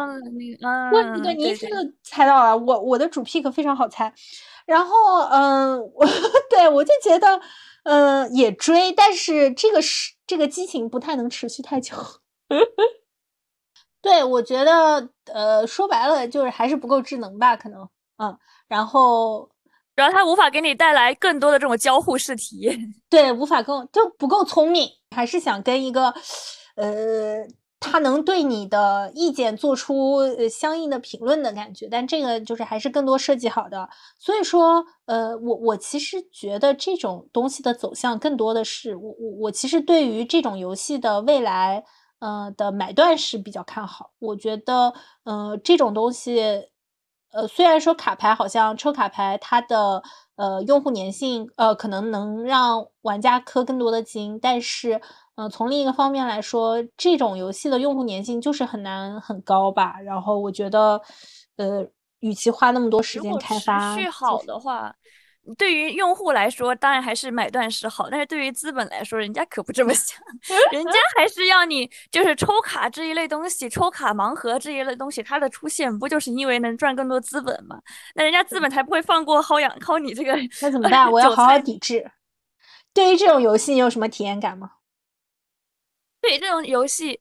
[0.61, 2.55] 嗯，对对，你一猜就猜到了。
[2.57, 4.13] 我我的主 pick 非常好猜，
[4.65, 4.95] 然后
[5.29, 6.05] 嗯， 我
[6.49, 7.39] 对我就觉得
[7.83, 11.95] 嗯也追，但是这个是这个激情不太能持续太久。
[14.01, 17.87] 对，我觉得呃说白了就是还是不够智能吧，可能
[18.17, 18.37] 嗯，
[18.67, 19.49] 然后。
[19.95, 22.77] 主要它无法给你带来更多的这种交互式体验，
[23.09, 26.13] 对，无法更就不够聪明，还是想跟一个，
[26.75, 27.43] 呃，
[27.79, 33.89] 他能对你的意见做出呃相应的评论的感觉，但这个就是还是更多设计好的。
[34.17, 41.83] 所以说，呃，我我其实觉得这种东西的走向更多的是我我我其实对于这种游戏的未来，
[42.19, 44.11] 呃的买断是比较看好。
[44.19, 46.69] 我觉得，呃，这种东西。
[47.33, 50.01] 呃，虽然说卡牌好像抽卡牌，它的
[50.37, 55.01] 呃用户粘性呃可能能让玩家氪更多的金，但是
[55.37, 59.95] 呃从另一个方面来说，这种游戏的用户粘性就是很难很高吧。
[60.01, 61.01] 然后我觉得，
[61.55, 61.87] 呃，
[62.19, 64.93] 与其花那么多时间开发，持续好的话。
[65.57, 70.19] 对于用户来说，当然还是买断式好，但是对于资本来说，人家可不这么想，
[70.73, 77.79] 人家还是要你就是抽卡这一类东西，抽卡盲盒这一类东西，它的出现不就是因为能赚更多资本吗？
[78.15, 80.35] 那人家资本才不会放过薅羊薅你这个。
[80.61, 81.09] 那怎么办？
[81.09, 82.11] 我要好好抵制。
[82.93, 84.71] 对于这种游戏，你有什么体验感吗？
[86.27, 87.19] 对这种游戏，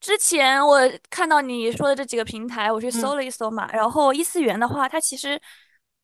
[0.00, 0.78] 之前我
[1.08, 5.40] 看到你说的这几个平台，我去搜了一搜嘛，然后异次元的话，它其实。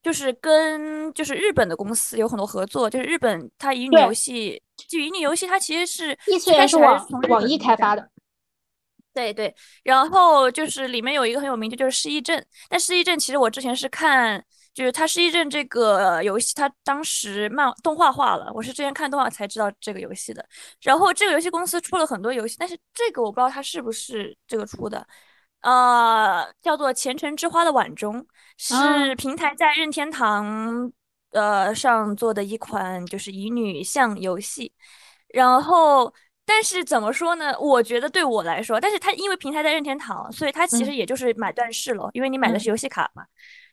[0.01, 8.09] 就是跟就是日本的公司有很多合作，就是日本它乙女游戏，就乙女游戏它其实是异次元是网网易开发的，
[9.13, 9.53] 对对。
[9.83, 12.43] 然后就是里面有一个很有名的，就是失忆症。
[12.69, 14.43] 但失忆症其实我之前是看，
[14.79, 20.47] 就是它是一阵这个游戏，它当时漫动画化了，我是之前看动画才知道这个游戏的。
[20.81, 25.05] 然后这个游戏公司出了很多游戏，但是这个我不知道它是不是这个出的。
[25.63, 28.25] 呃，叫做《前程之花》的晚钟
[28.57, 30.93] 是平台在任天堂
[31.33, 34.73] 呃上做的一款就是乙女向游戏，
[35.35, 36.15] 然后
[36.47, 37.53] 但是怎么说呢？
[37.59, 43.25] 我觉得对我来说，但是它因为平台在任天堂，所以它其实也就是买断式了，因为你买的是游戏卡嘛。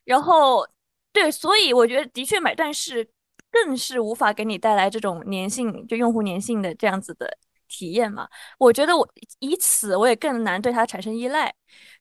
[0.03, 0.67] 然后
[1.15, 3.09] 对，所以我觉得的确买断式
[3.49, 7.37] 更是无法给你带来这种粘性，就用户粘性的这样子的。
[7.67, 8.27] 体验嘛，
[8.59, 9.05] 我觉得我
[9.39, 11.51] 以此我也更难对它产生依赖，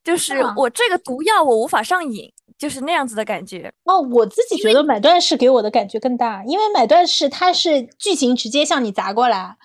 [0.05, 3.73] 就是我这个毒药我无法上瘾，就是那样子的感觉。
[3.85, 9.57] 哦，我自己觉得买断式给我的感觉更大，因为买断式它是剧情直接向你砸过来，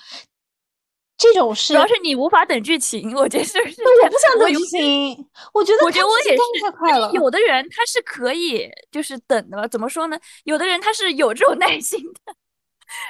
[1.19, 3.59] 这种事主要是你无法等剧情，我觉得是？
[3.59, 7.11] 我不想等剧情，我觉得我觉得我也是太快了。
[7.11, 10.17] 有的人他是可以就是等的，怎么说呢？
[10.45, 12.33] 有的人他是有这种耐心的。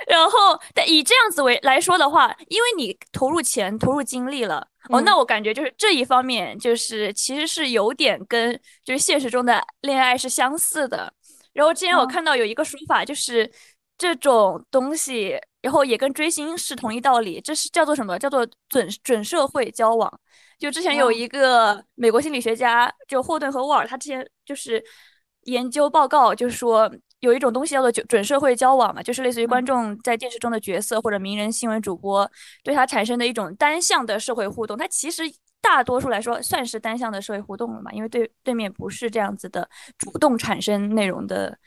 [0.08, 11.14] 然后，但以这样子为来说的话，因为你投入钱、投入精力了，哦，那我感觉就是这一方面，就是其实是有点跟就是现实中的恋爱是相似的。
[11.54, 13.50] 然后之前我看到有一个说法，就是
[14.00, 18.18] 这种东西，然后也跟追星是同一道理，这是叫做什么？
[18.18, 20.12] 叫做准准社会交往。
[20.58, 24.84] 就之前有一个美国心理学家，就霍顿和沃尔，他之前就是。
[25.44, 26.92] 研究报告，就是说
[27.22, 32.30] 有一种东西叫做准准社会交往嘛，就是类似于观众在电视中的角色或者名人、新闻主播
[32.62, 34.78] 对他产生的一种单向的社会互动。
[34.78, 35.24] 它其实
[35.62, 41.58] 大多数来说算是单向的社会互动了嘛，因为对对面不是这样子的主动产生内容的，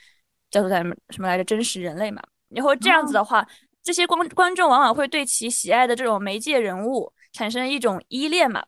[0.53, 1.43] 叫做什么什么来着？
[1.43, 2.23] 真实人类嘛。
[2.51, 3.45] 然后这样子的话，
[3.83, 8.63] 这些观观众往往会对其喜爱的这种媒介人物产生一种依恋嘛。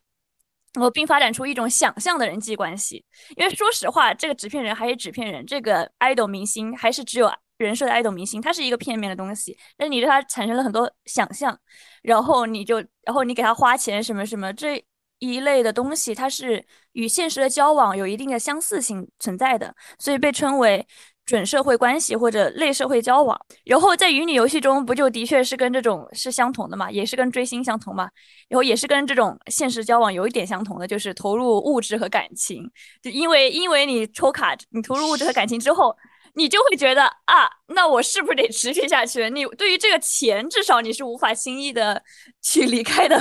[0.73, 3.05] 然后并发展出一种想象的人际关系，
[3.37, 9.57] 因为说实话，这个纸片人还是纸片人，这个爱豆明星还是只有人设的爱豆明星，它是一个片面的东西。
[9.77, 11.57] 但你对他产生了很多想象，
[12.01, 14.83] 然后你就，然后你给他花钱什么什么这
[15.19, 16.61] 一类的东西，它是
[16.91, 20.85] 与现实的交往有一定的相似性存在的，所以被称为。
[21.25, 28.07] 准社会关系或者类社会交往，然后在乙女游戏中不就的确是跟这种是相同的嘛，也是跟追星相同嘛，
[28.47, 32.69] 然后也是跟这种现实交往有一点相同的，就是投入物质和感情。
[33.01, 35.95] 就因为因为你抽卡，你投入物质和感情之后，
[36.35, 39.27] 你就会觉得啊，那我是不是得持续下去？
[39.31, 41.99] 你对于这个钱，至少你是无法轻易的
[42.43, 43.19] 去离开的，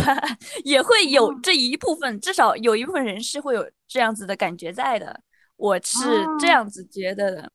[0.62, 5.20] 也会有这一部分，至少有一部分人是会有这样子的感觉在的。
[5.57, 7.50] 我是这样子觉得的。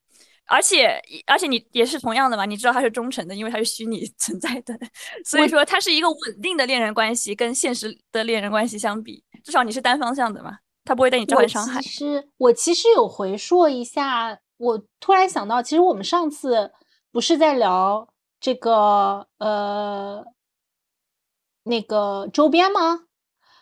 [0.49, 2.45] 而且，而且你也是同样的嘛？
[2.45, 4.77] 你知道他是忠诚的，因为他是虚拟 存在的，
[5.23, 11.81] 所以说他是一个稳定的恋人关系，跟现实的恋人关系相比，至少你是单方向的嘛，他不会对你造成伤害。
[11.81, 16.71] 其实我其实有回溯一下，我突然想到，其实我们上次
[17.11, 18.07] 不是在聊
[18.39, 20.25] 这个呃
[21.63, 23.05] 那个周边吗？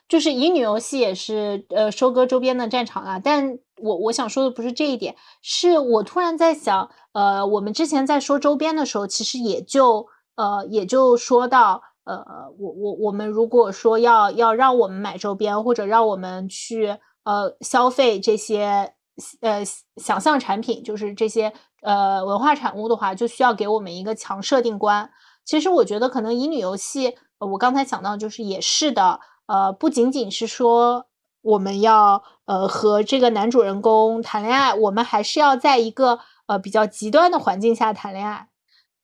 [0.07, 12.23] 就是乙女游戏也是呃收割周边的战场啊，但我我想说的不是这一点，是我突然在想，呃，我们之前在说周边的时候，其实也就呃也就说到，呃，
[12.57, 18.93] 我我我们如果说要要让我们买周边，或者让我们去呃消费这些
[19.41, 19.63] 呃
[19.97, 25.09] 想象产品，就是这些呃文化产物的话，就需要给我们一个强设定观。
[25.45, 29.19] 其实我觉得可能乙女游戏，我刚才想到就是也是的。
[29.47, 31.06] 呃，不仅仅是说
[31.47, 38.47] 我们要呃和这个男主人公谈恋爱，我们还是要在一个呃比较极端的环境下谈恋爱，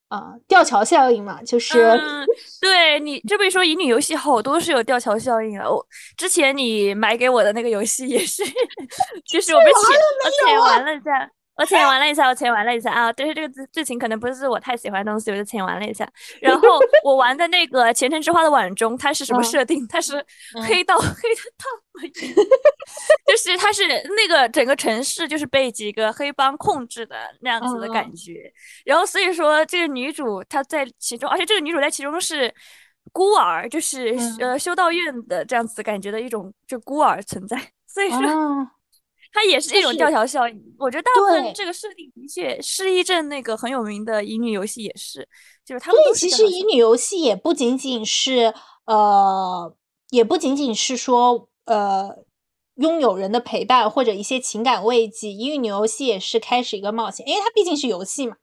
[0.09, 2.25] 啊，吊桥效应嘛，就是，嗯
[2.59, 5.69] 对你这么一说，乙女游戏好多是有吊桥效应啊。
[5.69, 5.85] 我
[6.17, 8.43] 之前你买给我的那个游戏也是，
[9.25, 11.31] 就是我们且且玩了一下。
[11.55, 16.07] 我浅玩了一下，我浅玩了一下啊，但是这个剧剧情可能不是我太喜欢的东西，我就浅玩了一下。
[16.41, 16.67] 然后
[17.03, 19.87] 我玩的那个《前程之花》的晚钟，它是什么设定？
[19.87, 20.13] 它是
[20.67, 21.65] 黑道 黑的道，
[23.27, 28.51] 就是它是那个整个城市就是被几个黑帮控制的那样子的感觉。
[28.83, 32.51] 然后所以说这个女主她在其中，而且这个女主在其中是
[33.11, 37.55] 孤儿，就是呃修道院的这样子感觉的一种就孤儿存在。
[37.85, 38.19] 所以说。
[39.33, 45.27] 它也是一种吊桥效应，我觉得大部分这个设定的确，失忆症那个很有名的乙女游戏也是，
[45.65, 48.53] 就是他们对，其实乙女游戏也不仅仅是
[48.85, 49.75] 呃，
[50.11, 52.23] 也不仅仅是说呃
[52.75, 58.35] 拥有人的陪伴或者一些情感慰藉，乙女游戏也是开始一个冒险，因为它毕竟是游戏嘛，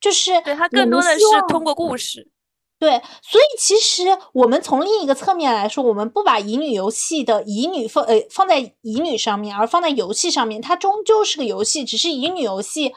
[0.00, 2.30] 就是对它更多的是通过故事。
[2.78, 11.84] 对，所以其实我们从另一个侧面来说，我们不把乙女游戏的乙女放呃放在乙女上面，而放在游戏上面，它终究是个游戏。
[11.84, 12.92] 只是乙女游戏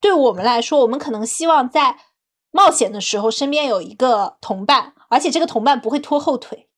[0.00, 1.98] 对我们来说，我们可能希望在
[2.50, 6.68] 冒险的时候身边有一个同伴，而且这个同伴不会拖后腿。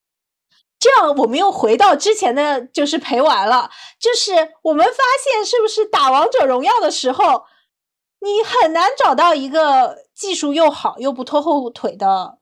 [0.81, 3.71] 这样我们又回到之前的就是陪玩了，
[4.01, 4.33] 就是
[4.63, 4.93] 我们发
[5.23, 7.45] 现是不是打王者荣耀的时候，
[8.21, 12.39] 你很难找到一个技术又好又不拖后腿的。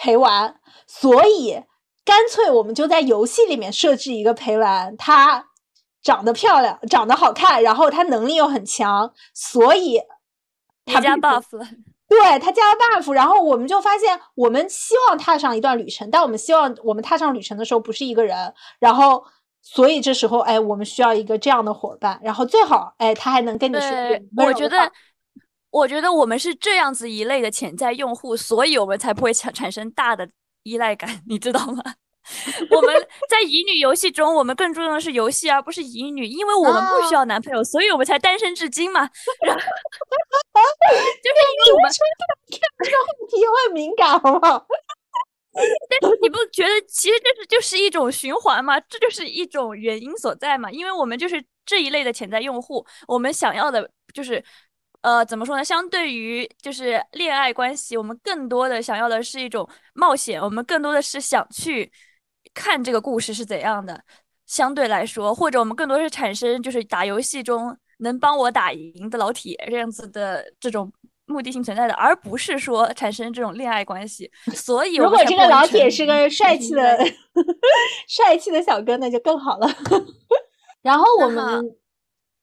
[0.00, 1.60] 陪玩，所以
[2.04, 5.44] 干脆我们就在游戏里面设置一个陪玩，她
[6.00, 10.00] 长得漂亮，长得好看，然后她能力又很强，所以
[10.86, 11.66] 他加 buff 了。
[12.08, 19.24] 对他加了 buff，然后我们就发现，我们希望踏上一段旅程，但我们希望我们踏上旅程的时候不是一个人，然后
[19.62, 23.90] 所以这时候，哎，我们需要一个这样的伙伴，然后最好，哎，他还能跟你说。
[24.46, 24.92] 我觉得。
[25.70, 30.28] 我觉得我们是这样子一类的潜在用户，所以我们才不会产产生大的
[30.62, 31.82] 依赖感， 你知道吗？
[32.70, 32.94] 我们
[33.28, 39.04] 在乙女游戏中，我们更注重的是游戏，而不是乙女，因为我们不需要男朋友，所以我们才单身至今嘛。
[39.06, 39.18] 就是
[41.54, 41.98] 因为我们这
[42.90, 44.66] 个问题会很敏感，好不好？
[46.00, 48.78] 但是你不觉得其实这是就是一种循环吗？
[48.80, 50.70] 这就是一种原因所在嘛？
[50.70, 54.44] 因为我们就是这一类的潜在用户，我们想要的就是。
[55.02, 55.64] 呃，怎么说呢？
[55.64, 61.90] 相对于就是恋爱关系，我们更多的想要的是一种冒险，我们更多的是想去
[62.52, 64.02] 看这个故事是怎样的。
[64.46, 70.90] 相对来说，或者我们更多是产生就是打游戏中能帮我打赢的老铁这样子的这种
[71.26, 74.30] 目的性存在的，而不是说产生这种恋爱关系。
[74.54, 76.98] 所以，如果这个老铁是个帅气的
[78.08, 79.68] 帅气的小哥，那就更好了。
[80.80, 81.62] 然后我们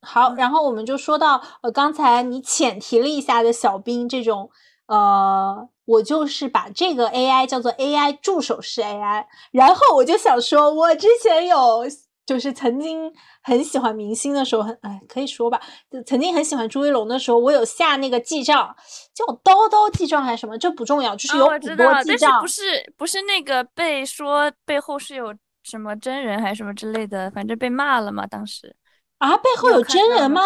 [0.06, 4.50] 好，然后我们就说到呃，刚才你浅提了一下的小兵这种
[4.88, 5.68] 呃。
[5.88, 11.86] 我就是把这个 AI 叫做 AI 助手式 AI，然后我就想说，我之前有
[12.26, 18.76] 就是曾经很喜欢明星的时候，很哎可以说吧，就曾经很喜欢朱一龙的时候，我有下那个记账，
[19.14, 28.76] 叫叨叨记账还是什么，这不重要，就是有很多记账，不是不是那个被说背后是有什么真人还是什么之类的，反正被骂了嘛，当时
[29.20, 30.42] 啊背后有真人吗？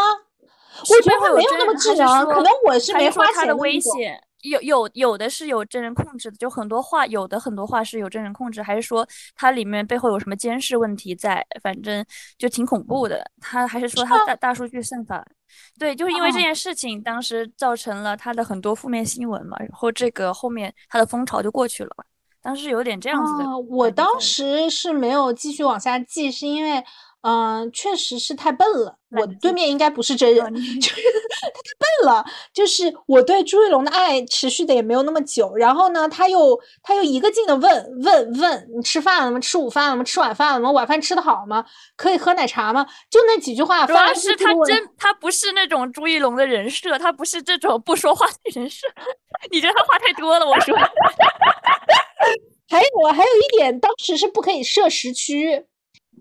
[0.81, 4.21] 我觉得他没有那么智能，可能我是没花钱的危险。
[4.43, 9.05] 有有有的是有真人控制的，就很多话有的很多话是有真人控制，还是说
[9.35, 11.45] 它里面背后有什么监视问题在？
[11.61, 12.05] 反正
[12.37, 13.29] 就挺恐怖的。
[13.41, 15.25] 他还是说他大大数据算法，
[15.77, 21.91] 对，就是因为这件事情，当时造成了他的很多负面新闻嘛，然后这个后面他的风潮就过去了。
[22.41, 23.59] 当时有点这样子的。
[23.69, 26.81] 我当时是没有继续往下记，是因为。
[27.21, 28.95] 嗯，确实是太笨了。
[29.11, 31.01] 我对面应该不是真人，就 是
[31.41, 32.25] 他太笨了。
[32.53, 35.53] 就是我对朱一龙的爱持续的也没有那么久。
[35.55, 39.39] 然后呢，他又他又一个劲的问问问你吃饭了吗？
[39.41, 40.03] 吃午饭了吗？
[40.05, 40.71] 吃晚饭了吗？
[40.71, 41.65] 晚饭吃的好吗？
[41.97, 42.85] 可以喝奶茶吗？
[43.11, 43.85] 就那几句话。
[43.85, 48.87] 主要是他真他不是那种朱一龙的人设，他不是这种不说话的人设。
[49.51, 50.45] 你觉得他话太多了？
[50.47, 50.73] 我说。
[52.69, 55.65] 还有还有一点，当时是不可以设时区。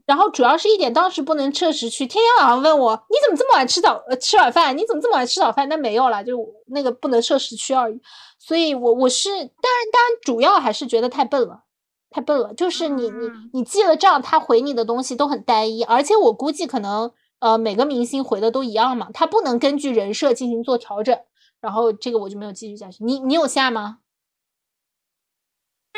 [0.09, 4.75] 然后主要是一点，当时不能撤时区，天天晚上问我你怎么这么晚吃早呃吃晚饭？
[4.75, 5.69] 你怎么这么晚吃早饭？
[5.69, 6.35] 那没有了，就
[6.69, 8.01] 那个不能设时区而已。
[8.39, 9.53] 所以，我我是当然
[9.93, 11.65] 当然主要还是觉得太笨了，
[12.09, 12.55] 太笨了。
[12.55, 21.15] 就是你你你记了账，他回你的东西都很单一，而且我估计可能呃每个明星回的都一样嘛，他不能根据人设进行做调整。
[21.61, 23.05] 然后这个我就没有继续下去。
[23.05, 23.99] 你你有下吗？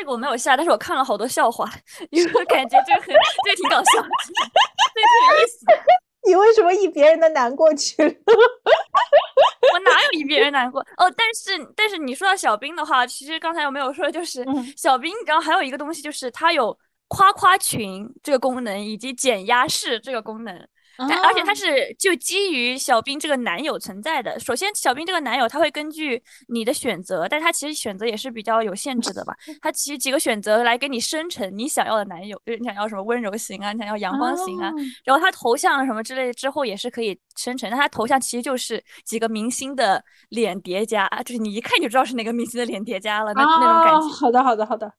[0.00, 1.70] 这个我没有下，但是我看了好多笑话，
[2.08, 5.66] 因为感觉这个很这个挺搞笑，这挺有意思。
[6.26, 7.96] 你为什么以别人的难过去？
[8.02, 10.80] 我哪有以别人难过？
[10.96, 14.42] 哦，但是但是你说到小兵的话，其实刚才有没有说，就是
[14.74, 16.74] 小兵，然后还有一个东西，就是它有
[17.08, 20.66] 夸夸群这个功能，以及减压室这个功能。
[21.08, 24.38] 但而且他是就基于小兵这个男友存在的。
[24.38, 29.34] 首先，小兵这个男友他会根据你的选择，但他其实选择也是比较有限制的吧。
[29.62, 34.70] 他其实几个选择来给你生成你想要的男友，就是你想要什么温柔型啊，你想要阳光型啊。
[35.04, 37.70] 然后他头像什么之类之后也是可以生成。
[37.70, 44.08] 但他头像其实就是几个明星的脸叠加，就是你一看就知道是哪个明星的脸叠加了那那种感觉。
[44.16, 44.92] 好的，好的，好的。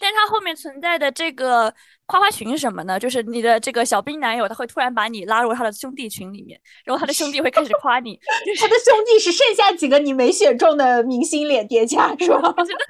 [0.00, 1.72] 但是它后面存在的这个
[2.06, 2.98] 夸夸群是什么呢？
[2.98, 8.18] 就是你的这个小兵男友，他会突然把你拉入他的兄弟群里面，然后他的兄弟会开始夸你。
[8.60, 12.38] 他的兄弟是剩下几个你没选中的明星脸叠加，是吧？
[12.42, 12.84] 我觉得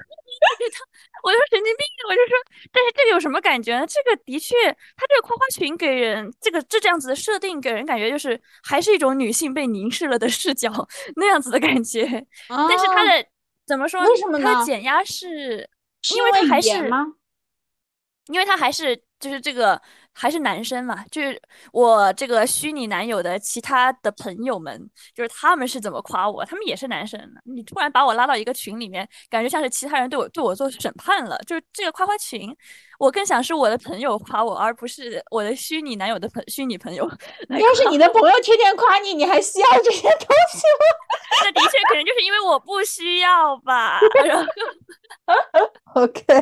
[1.23, 2.37] 我就说神经病，我就说，
[2.71, 3.85] 但是这个有什么感觉呢？
[3.87, 4.55] 这个的确，
[4.97, 10.71] 他这个夸夸群给人这个这这样子的设定，给人感觉就是还是一种女性被凝视了的视角
[11.15, 12.03] 那样子的感觉。
[12.47, 13.25] 但是他的
[13.65, 14.01] 怎么说？
[14.03, 14.51] 为什么呢？
[14.53, 15.69] 他的减压是。
[16.13, 16.69] 因为他还是，
[18.27, 19.81] 因为他还是就是这个
[20.13, 21.41] 还是男生嘛，就是
[21.71, 27.19] 我这个虚拟男友的其他的朋友们，就是他们是怎么夸我，他们也是男生。
[27.45, 32.55] 你突然把我拉到一个群里面，感觉像是其他人对我对我做审判了，就是这个夸夸群。
[32.99, 37.09] 我更想是我的朋友夸我，而不是我的虚拟男友的朋虚拟朋友。
[37.49, 40.85] 要是你的朋友天天夸你，你还需要这些东西吗？
[41.43, 43.99] 那的确可能就是因为我不需要吧。
[44.23, 44.51] 然后，
[46.01, 46.23] OK。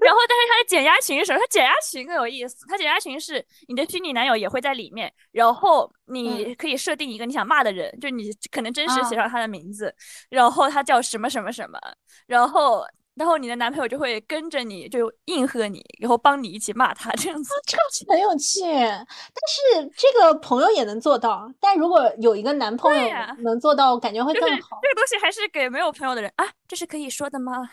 [0.00, 1.38] 然后，但是他的减压群是什么？
[1.38, 2.66] 他减压群更有意思。
[2.68, 9.94] 他减压群是你的虚拟男友也会在里面，然后你可以设定一个你想骂的人，就你可能真实写上他的名字，
[10.30, 11.78] 然后他叫什么什么什么，
[12.26, 12.84] 然后。
[13.16, 18.60] 然后你的男朋友就会跟着你，就应和你，然后帮你一起骂他，这样子，这个很有趣。
[18.60, 24.78] 但是这个朋友也能做到，但如果有一个男朋友能做到，感觉会更好。
[24.82, 27.54] 这个东西还是给没有朋友的人啊，这是可以说的吗？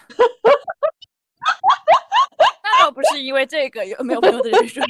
[2.64, 4.82] 那倒不是因为这个有没有朋友的人说。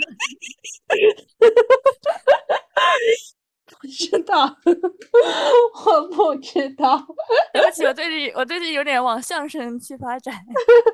[3.83, 4.45] 不知道，
[5.85, 7.05] 我不知道。
[7.51, 10.33] 对不起，我最近我最近有点往相声去发展，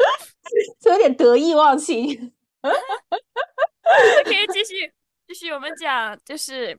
[0.81, 2.33] 就有点得意忘形。
[4.25, 4.91] 可以继续
[5.27, 6.75] 继续，我们讲就是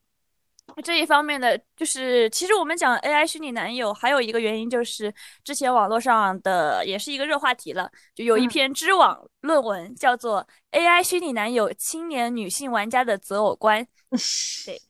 [0.83, 10.45] 这一方面的，就是其实我们讲 AI 虚拟男友，还有一个原因就是之前网络上的也是一个热话题了，就有一篇知网论文叫做
[10.77, 13.85] 《AI 虚拟男友青年女性玩家的择偶观》。
[14.67, 14.83] 对。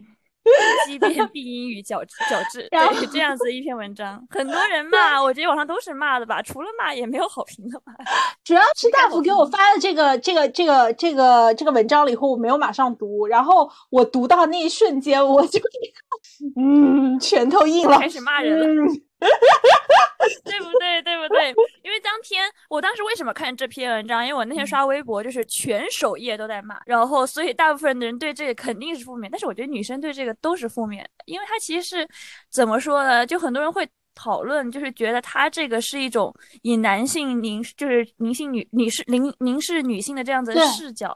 [0.86, 7.92] 畸变病因与角质角质， 对这样子一篇文章，很多人骂，我觉得网上都是骂的吧，除了骂也没有好评的吧。
[8.44, 15.60] 主要是大夫给我发的这个这个这个这个这个文章了以后，我没有马上读，然后我读到那一瞬间，我就
[16.56, 18.92] 嗯，拳头硬了，开始骂人了。
[20.44, 21.02] 对不对？
[21.02, 21.50] 对不对？
[21.82, 24.26] 因为当天我当时为什么看这篇文章？
[24.26, 29.30] 因为我那天刷微博，就是全首页都在骂，然后所以大部分的人对这个肯定是负面。
[29.30, 32.08] 但是我觉得女生对这个都是负面，因为它其实是
[32.50, 33.26] 怎么说呢？
[33.26, 41.14] 就很多人会讨论，就是觉得它这个是一种以男性凝，就是凝性女女士凝凝视女性的这样子的视角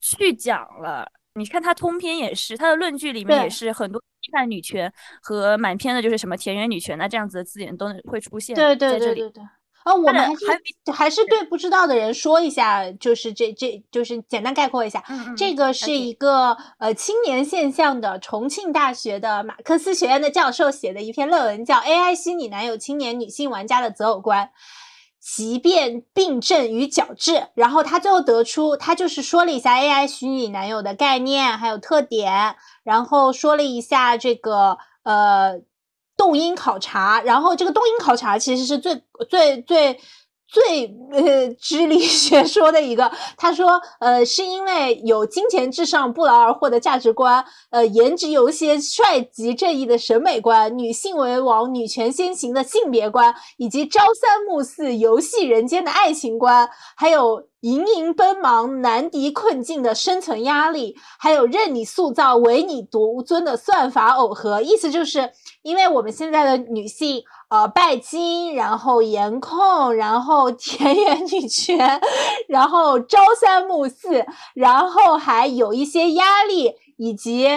[0.00, 1.10] 去讲了。
[1.34, 9.44] 你看他通篇也是，他的论据里面也是很多批判女权和满篇的就是什么田园女权呐这样子的字眼都会出现对对对对对。
[9.82, 15.02] 啊，我们还是还是对不知道的人说一下，就是这这就是简单概括一下，
[15.34, 24.44] 这个是一个呃青年现象的重庆大学的马克思学院的教授写的一篇论文，叫《AI 虚拟男友青年女性玩家的择偶观》。
[25.20, 35.60] 疾病、病症与矫治，然后他最后得出，他就是说了一下 AI 虚拟男友的概念还有特点，然后说了一下这个呃
[36.16, 40.00] 动因考察，然后这个动因考察其实是最最最。
[40.50, 64.60] 最呃，智力 学说的一个，他说，呃，是因为有金钱至上、不劳而获的价值观，呃，颜值有些帅极正义的审美观，女性为王、女权先行的性别观，以及朝三暮四、游戏人间的爱情观，还有盈盈奔忙、难敌困境的生存压力，还有任你塑造、唯你独尊的算法耦合。
[64.60, 65.30] 意思就是，
[65.62, 67.22] 因为我们现在的女性。
[67.50, 72.00] 呃，拜金，然后颜控，然后田园女权，
[72.48, 74.24] 然后朝三暮四，
[74.54, 77.48] 然后还有一些压力，以及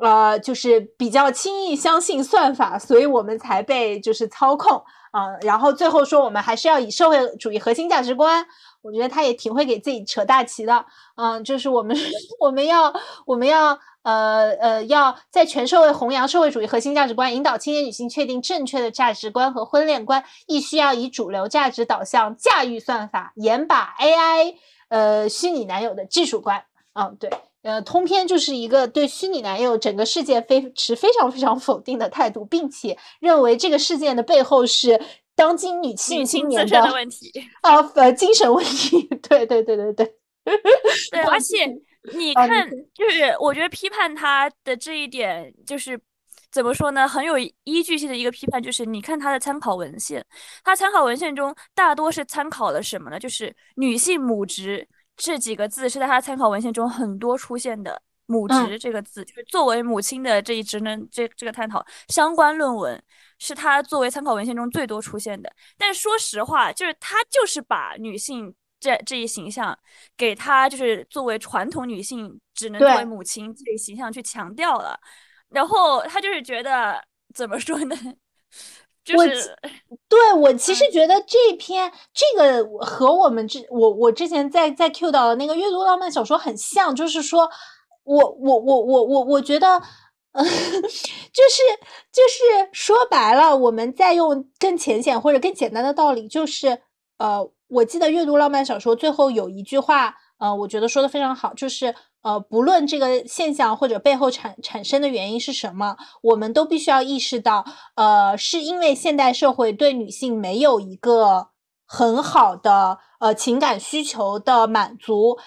[0.00, 5.36] 呃，就是比较轻易相信算法，所以我们才被就是操控啊。
[5.42, 8.46] 然后最后说，我们还是要以社会主义核心价值观。
[8.80, 10.84] 我觉得他也挺会给自己扯大旗的，
[11.14, 11.96] 嗯，就是我们
[12.40, 12.92] 我们要
[13.26, 24.54] 我们要呃呃要在全社会弘扬社会主义核心价值观，引导青年女性确定正确的价值观和婚恋观，亦需要以主流价值导向驾驭算法，严把 AI
[24.88, 26.64] 呃虚拟男友的技术观。
[26.94, 27.30] 嗯，对，
[27.62, 35.00] 呃，通篇就是一个对虚拟男友整个事件非持非常非常否定的态度，并且认为这个事件的背后是。
[35.34, 37.32] 当今女性青年的问题
[37.62, 40.14] 啊，呃，精神问题， 对对对对对，
[41.10, 41.66] 对，而且
[42.14, 46.00] 你看，就是我觉得批判他的这一点，就是
[46.50, 50.24] 怎么说呢，很有依据性的一个批判，就是你看他的参考文献，
[50.64, 53.18] 他参考文献中大多是参考了什么呢？
[53.18, 63.02] 就是女性母职这几个字是在他参考文献中很多出现的，母职这个字就是作为母亲的这一职能，这这个探讨相关论文。
[63.44, 69.78] 是他作为参考文献中最多出现的，但说实话，就是他就是把女性这这一形象
[70.16, 74.98] 给她就是作为传统女性只能作为母亲这一形象去强调了，
[75.50, 77.00] 然后她就是觉得
[77.32, 77.96] 怎么说呢？
[79.04, 79.56] 就是
[80.08, 87.48] 对我 其实觉得这篇这个和我们之我我之前在在 Q 到的那个阅读浪漫小说很像，就是说
[88.02, 89.80] 我我我我我我觉得。
[90.34, 91.62] 嗯， 就是
[92.10, 96.80] 就是说白了，我们再用更浅显或者更简单的道理，就是
[97.18, 111.48] 呃，我记得阅读浪漫小说最后有一句话，呃，我觉得说的非常好，就是呃，不论这个现象或者背后产产生的原因是什么，我们都必须要意识到，呃，是因为现代社会对女性没有一个
[111.86, 115.38] 很好的呃情感需求的满足。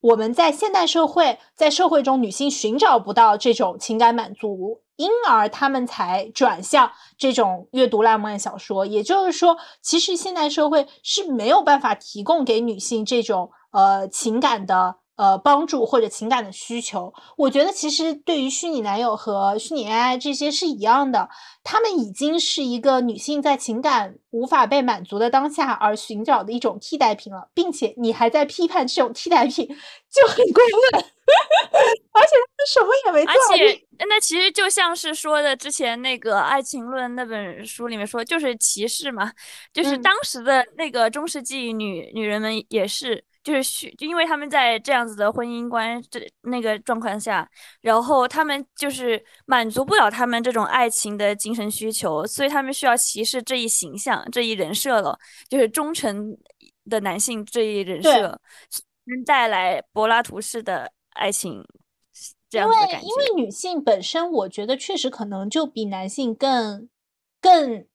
[0.00, 8.86] 我们在现代社会，在社会中，女性寻找不到这种情感满足，因而他们才转向这种阅读浪漫小说。
[8.86, 14.96] 也就是说，其实现代社会是没有办法提供给女性这种呃情感的。
[15.16, 21.28] 呃，帮助或者情感的需求，我觉得其实对于虚拟男友和虚拟 AI 这些是一样的，
[21.62, 31.00] 他们已经是一个女性在情感无法被满足的当下而寻找的一种替代品了，并且你还在批判这种替代品，就很过分，
[32.12, 33.32] 而且他们什么也没做。
[33.32, 39.30] 而且那其实就像是说的之前那个《爱情论》那本书里面说，就是歧视嘛，
[39.72, 43.24] 就是当时的那个中世纪女女人们也是。
[43.44, 47.46] 就是需，就因为他们在这样子的婚姻观这那个状况下，
[47.82, 56.34] 然后他们就是满足不了他们这种爱情的精神需求，所以他们需要歧视这一形象、这一人设了，就是忠诚
[56.88, 58.40] 的男性这一人设，
[59.04, 61.62] 能带来柏拉图式的爱情。
[62.48, 63.00] 这样的感觉。
[63.00, 66.88] 因为女性本身，我觉得确实可能就比男性更
[67.42, 67.86] 更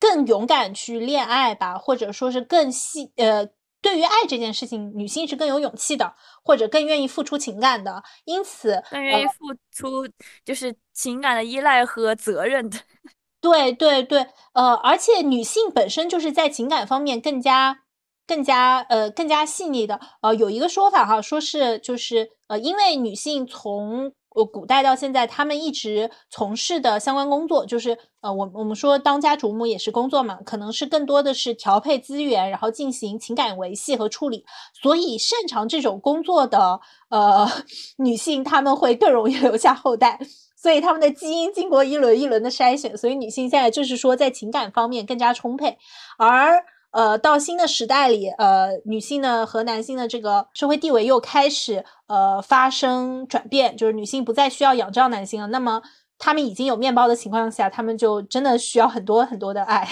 [0.00, 3.48] 更勇敢去恋爱吧，或者说是更细呃。
[3.86, 10.08] 对于爱这件事情，女性是更有勇气的，或者更愿意付出情感的，因此更愿意付出
[10.44, 12.76] 就是情感的依赖和责任的。
[13.40, 17.84] 对对对，呃，而且女性本身就是在情感方面更加、
[18.26, 20.00] 更加呃、更加细腻的。
[20.20, 34.44] 呃，有一个说法哈，说是就是呃，因为女性从呃，古代到现在，他们一直从事的相关工作，就是呃，我我们说当家主母也是工作嘛，可能是更多的是调配资源，然后进行情感维系和处理。
[34.74, 37.48] 所以擅长这种工作的呃
[37.96, 40.20] 女性，她们会更容易 留下后代，
[40.54, 45.78] 所以她们的基因经过一轮一轮的筛选，所以女性现在就是说在情感方面更加充沛，
[46.18, 46.62] 而。
[46.96, 55.46] 呃，到新的时代里，呃，女性呢和男性的这个社会地位又开始呃发生转变，就是女性不再需要仰仗男性了。
[55.48, 55.82] 那么，
[56.18, 59.86] 他们已经有面包的情况下，他们就真的需要很多很多的爱。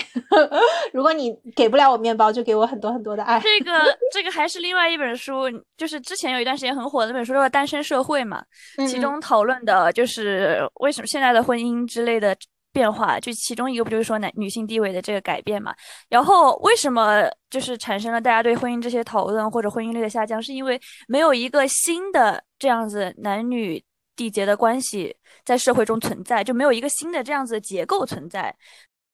[0.94, 3.38] 如果你给不了我面包，就给我很多很多的爱。
[3.38, 3.70] 这个
[4.10, 5.42] 这个还是另外一本书，
[5.76, 8.42] 就是之前有一段时间很火的那本书，叫《单身社会》嘛，
[8.88, 12.34] 其中讨论的就是为什么现在的婚姻之类的。
[12.74, 15.72] 变化就其中一个不就是说男女性地位的这个改变嘛？
[16.08, 20.42] 然后为什么就是产生了大家对婚姻这些讨论或者婚姻率的下降？
[20.42, 23.82] 是因为没有一个新的这样子男女
[24.16, 28.54] 缔结的关系在社会中存在，就没有一个新的这样子的结构存在。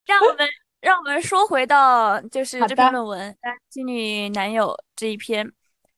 [0.06, 0.48] 让我们
[0.80, 5.46] 让我们说回到就是这篇论文《男女男友》这一篇，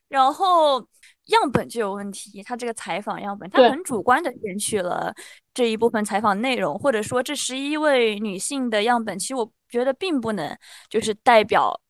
[0.08, 0.84] 然后。
[1.26, 5.14] 样本就有问题，他这个采访样本，他很主观的选取了
[5.54, 10.56] 这一部分采访内容，或者说这十一位女性的样本，其实我觉得并不能
[10.88, 11.80] 就是代表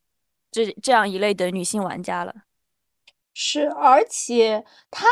[0.50, 2.34] 这这样一类的女性玩家了。
[3.34, 5.06] 是，而且他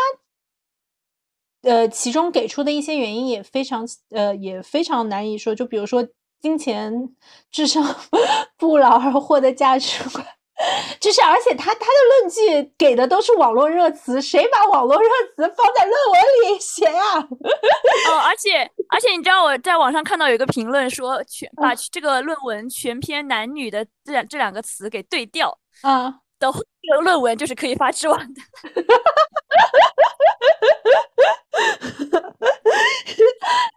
[1.63, 6.07] 呃，其中给出的一些原因也非常呃，也非常难以说，就比如说
[6.41, 7.15] 金钱、
[7.51, 7.85] 智商
[8.57, 10.27] 不劳而获的价值观。
[11.01, 11.87] 就是，而且他他的
[12.20, 17.16] 论据给的都是网络热词，谁把网络热词放在论文里写呀？
[18.11, 28.43] 哦，而且而且你知道我在网上看到有一个评论说，全把这个论文全篇男女的这两这两个词给对调啊 的这个论文就是可以发知网的。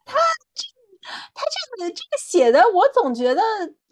[0.05, 0.19] 他
[0.53, 0.67] 这
[1.33, 1.45] 他
[1.77, 3.41] 这个这个写的，我总觉得。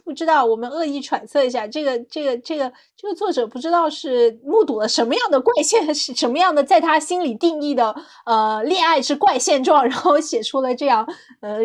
[0.04, 7.96] 不知道，我们恶意揣测一下，这个这个这个这个作者不知道是目睹了什么样的怪现， 是什么样的在他心里定义的
[8.26, 11.08] 呃恋爱是怪现状，然后写出了这样
[11.42, 11.60] 呃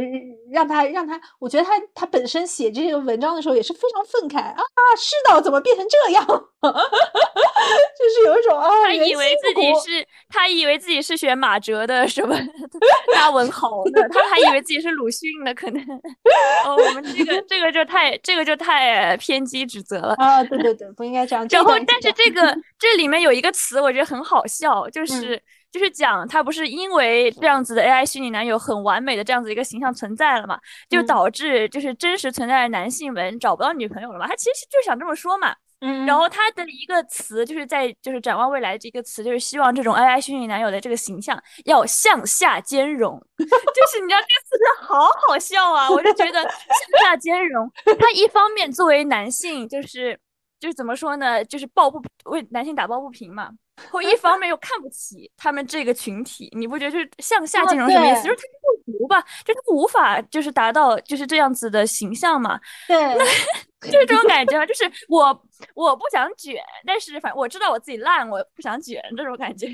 [0.50, 4.62] 让他让他，我觉得他他本身写这个文章的时候也是非常愤慨啊，
[4.96, 6.26] 世道怎么变成这样？
[7.98, 12.36] 就是有一种啊，他以为自己是他以为自己是学马哲的什么
[13.14, 15.82] 大文豪的，他还以为自己是鲁迅的，可能
[16.64, 18.16] 哦，我们这个这个就太。
[18.22, 20.42] 这个就太偏激指责了啊！
[20.44, 21.46] 对对对，不应该这样。
[21.50, 25.40] 然后，但是这个 这里面有一个词，我觉得很好笑，就是
[25.70, 34.26] 就是讲他不是因为这样子的 AI 虚拟男友很完美的这样子一个形象存在了嘛，就导致就是真实存在的男性们找不到女朋友了嘛？
[34.26, 35.54] 他其实就想这么说嘛。
[35.80, 45.90] 嗯，然后他的一个词就是在就是展望未来这个词，就是希望这种 AI 虚拟男友的这个形象要向下兼容， 就是你知道这个词好好笑啊！
[45.90, 50.18] 我就觉得向下兼容，他一方面作为男性，就是
[50.66, 53.50] 就是怎么说呢，就是抱不为男性打抱不平嘛。
[53.92, 58.24] 后一方面又看不起他们这个群体，你不觉得就是向下兼容什么意思？
[58.24, 58.42] 就是他
[58.84, 62.58] 不足吧，就他无法就是达到就是这样子的形象嘛。
[62.88, 62.96] 对，
[63.92, 65.26] 就是这种感觉，就是我
[65.74, 69.68] 我不想卷，但是反正我知道我自己烂，我不想卷这种感觉。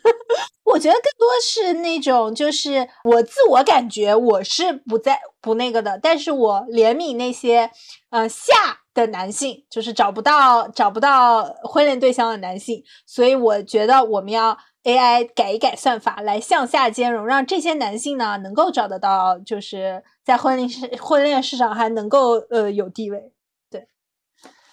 [0.64, 7.68] 我觉得更多是那种，就是我自我感觉我是不在不那个的，但是我怜悯那些
[8.10, 8.54] 呃下
[8.94, 23.32] 的男性，就是找不到找不到婚恋对象的男性，所以我觉得我们要 AI 改一改算法，来向下兼容，让这些男性呢能够找得到，就是在婚恋市婚恋市场还能够呃有地位。
[23.70, 23.86] 对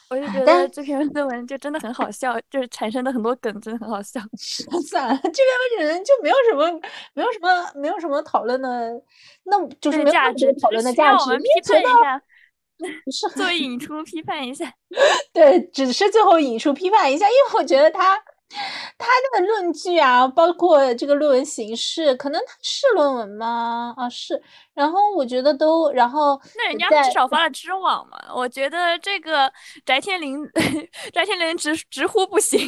[0.09, 4.19] 我就觉得这篇论文就真的很好笑，就是产生的很多梗真的很好笑。
[4.89, 5.29] 算了，这
[5.77, 6.81] 篇文章就没有什么，
[7.13, 8.91] 没有什么，没有什么讨论的，
[9.43, 11.23] 那就是没有值讨论的价值。
[11.23, 12.21] 我们批判一下，
[13.35, 14.73] 作为引出批判一下。
[15.33, 18.21] 对，只是最后引出批判一下，因为我觉得他。
[18.97, 19.05] 他
[19.39, 23.93] 的论据啊，包括这个论文形式，可能他是论文吗？
[23.95, 24.41] 啊，是。
[24.73, 28.17] 然后我觉得都，然后那人家至少发了知网嘛。
[28.33, 29.47] 我觉得这个
[29.85, 30.43] 翟天临，
[31.13, 32.59] 翟天临直直呼不行。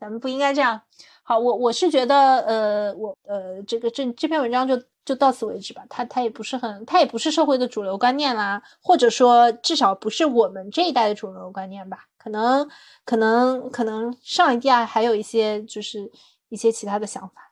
[0.00, 0.82] 咱们不应该这样。
[1.22, 4.76] 好，我我是觉得，呃，我呃，这个这这篇文章就
[5.10, 5.82] 就到此为止吧。
[5.90, 12.04] 它它也不是很，它也不是社会的主流观念啦，或者说至少不是我们这一代的主流观念吧。
[12.16, 12.68] 可能
[13.04, 16.08] 可能可能上一代还有一些就是
[16.48, 17.50] 一些其他的想法。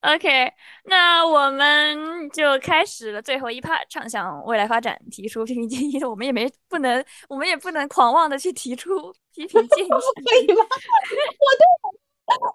[0.00, 0.52] OK，
[0.86, 6.02] 那我们就开始了最后一趴，畅想未来发展，提出批评建议。
[6.02, 9.88] 我们也没不能，我们也不能狂妄的去提出 批评建议，
[10.26, 10.64] 可以吗？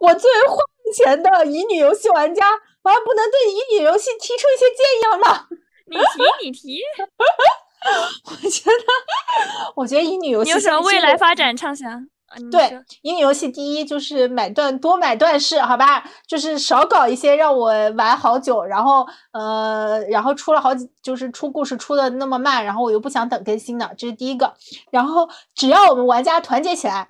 [0.02, 0.58] 我对我作为花
[0.94, 2.46] 钱的乙女游戏玩家，
[2.84, 5.48] 我还不能对乙女游戏提出一些建议了吗？
[5.88, 6.82] 你提，你提。
[8.26, 12.08] 我觉得，我觉得乙女游戏有什么未来发展畅想？
[12.50, 24.54] 对，乙女游戏第一就是买断多买断式，好吧，就是少搞一些让我玩好久，然后呃，然后出了好几，就是出故事出的那么慢，然后我又不想等更新的，这是第一个。
[24.92, 27.10] 然后只要我们玩家团结起来，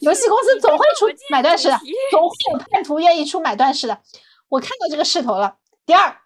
[0.00, 1.78] 游戏公司总会出买断式的，
[2.10, 4.00] 总会有叛徒愿意出买断式的。
[4.48, 5.56] 我看到这个势头了。
[5.84, 6.16] 第二。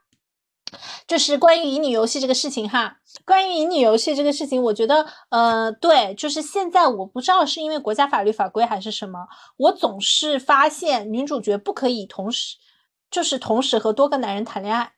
[1.08, 12.56] 就是关于乙女游戏这个事情哈，关于乙女游戏这个事情，我觉得，呃，对，就是现在我不知道是因为国家法律法规还是什么，我总是发现女主角不可以同时，
[13.10, 14.92] 就是同时和多个男人谈恋爱，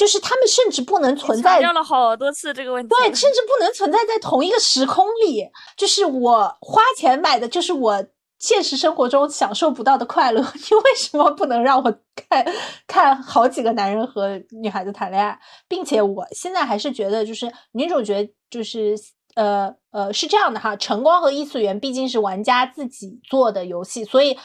[0.00, 5.46] 就是他们甚至不能存在，了好多次这个问题，对，甚至不能存在在同一个时空里，
[5.76, 8.06] 就是我花钱买的，就是我。
[8.38, 12.42] 现实生活中享受不到的快乐， 你为什么不能让我看
[12.86, 15.38] 看好几个男人和女孩子谈恋爱？
[15.68, 18.96] 并且我现在还是觉得，就是女主角就是
[19.34, 24.38] 呃呃是这样的哈，晨光和异次元毕竟是玩家自己做的游戏，所以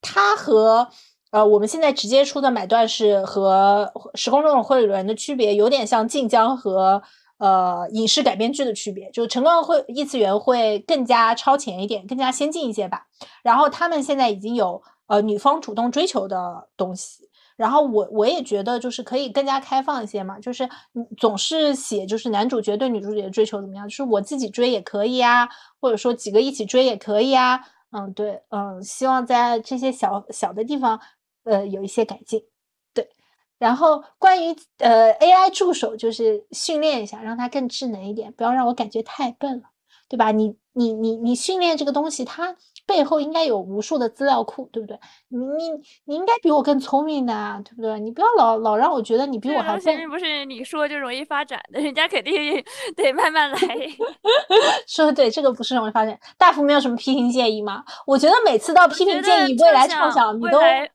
[0.00, 0.88] 它和
[1.32, 7.02] 呃我们现在直接出的买断式和时空中的会轮的区别，有点像晋江和。
[7.38, 13.08] 呃，影视改编剧的区别，就是晨光会异次元会更加超前一点，更加先进一些吧。
[13.42, 20.68] 然后他们现在已经有呃女方主动追求的东西，然后我我也觉得就是可以更加开放一些嘛，就是
[21.18, 25.48] 总是写就是男主角对女主角的追求怎么样，就是我自己追也可以啊，
[25.80, 27.58] 或者说几个一起追也可以啊。
[27.90, 31.00] 嗯，对，嗯，希望在这些小小的地方
[31.44, 32.42] 呃有一些改进。
[32.94, 33.08] 对
[33.58, 39.68] 然后关于呃 AI 助手，就是训练一下，让它更智能一点，不要让我感觉太笨了，
[40.08, 40.32] 对吧？
[40.32, 42.56] 你你你你训练这个东西，它
[42.86, 44.98] 背后应该有无数的资料库，对不对？
[45.28, 45.70] 你你
[46.06, 48.00] 你应该比我更聪明的，对不对？
[48.00, 50.10] 你不要老老让我觉得你比我还笨。
[50.10, 52.32] 不是你说就容易发展的，人家肯定
[52.96, 53.58] 得慢慢来。
[54.88, 56.18] 说的对，这个不是容易发展。
[56.36, 57.84] 大福没有什么批评建议吗？
[58.06, 60.90] 我觉得每次到批评建议，未来畅想你都嗯。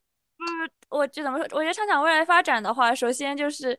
[0.90, 1.48] 我就怎么说？
[1.52, 3.78] 我觉得畅想未来发展的话，首先就是，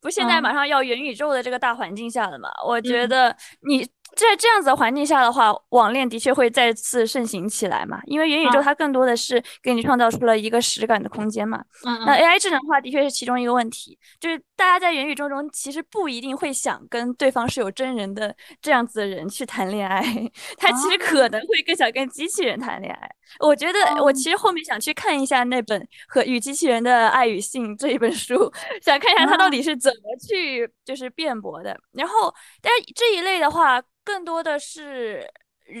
[0.00, 2.50] 不现在马上要元宇宙的这个大环境下了嘛？
[2.66, 3.36] 我觉得
[3.68, 3.88] 你。
[4.16, 8.00] 在这样子的环境下的话，网恋的确会再次盛行起来嘛？
[8.06, 11.62] 因为元宇宙它更多的是给你创造出了一个实感的空间嘛。
[11.86, 20.02] 嗯那 AI 智能化的确是其中一个问题，就是大家在元宇宙中其实不一定会想跟对方是有真人的这样子的人去谈恋爱，
[20.58, 23.08] 他其实可能会更想跟机器人谈恋爱。
[23.38, 28.52] 我觉得我其实后面想去看一下那本《和与机器人的爱与性》这一本书，
[28.82, 31.78] 想看一下他到底是怎么去就是辩驳的。
[31.92, 33.82] 然后，但是这一类的话。
[34.02, 35.24] 更多的是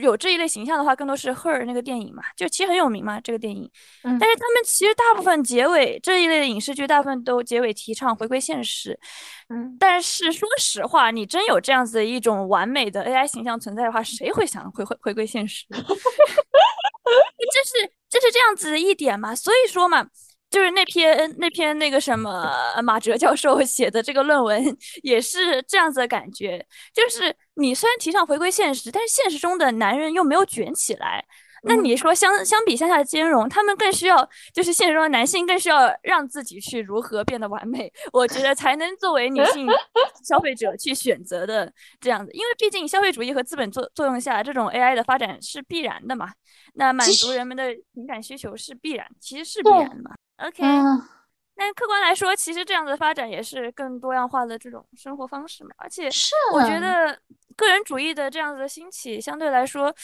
[0.02, 3.68] 有这一类形象的话，更多是《Her》那个电影嘛，就其实很有名嘛，这个电影。
[4.04, 4.16] 嗯。
[4.20, 8.96] 但是他们其实大部分结尾这一类的影视剧，大部分都结尾提倡回归现实。
[9.48, 9.74] 嗯。
[9.80, 15.64] 但是说实话，你真有这样子的一种完美的 AI 形象存在的话，谁会想回回回归现实？
[17.04, 19.34] 这是这是这样子的一点嘛？
[19.34, 20.06] 所以说嘛。
[20.50, 22.52] 就是那篇那篇那个什么
[22.82, 31.24] 马哲教授 写的这个论文也是这样子的感觉，就是你虽然提倡回归现实，但是现实中的男人又没有卷起来。
[31.62, 39.66] 那你说相相比向下兼容，他们更需要就是现实中的男性更需要让自己去如何变得完美，我觉得才能作为女性
[40.24, 42.30] 消费者去选择的这样子。
[42.32, 46.30] 因为毕竟消费主义和资本作作用下，这种 AI 的发展是必然的嘛。
[46.74, 50.14] 那满足人们的情感需求是必然，其实是必然的嘛。
[50.38, 50.62] OK，
[51.56, 55.70] 那客观来说，其实这样的发展也是更多样化的这种生活方式嘛。
[55.76, 56.08] 而且，
[56.54, 57.18] 我觉得
[57.54, 59.94] 个人主义的这样子的兴起，相对来说，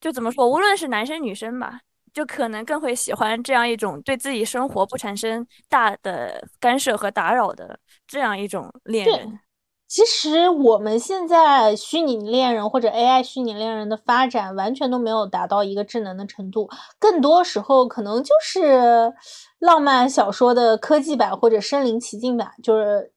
[0.00, 1.80] 就怎么说，无论是男生女生吧，
[2.12, 9.40] 就可能更会喜欢这样一种对自己生活不产生大的干涉和打扰的这样一种恋人。
[9.88, 16.68] 其实我们现在虚拟恋人或者 AI 虚拟恋人的发展，完全都没有达到一个智能的程度，
[16.98, 19.14] 更多时候可能就是
[19.60, 23.12] 浪漫小说的科技版或者身临其境版，就是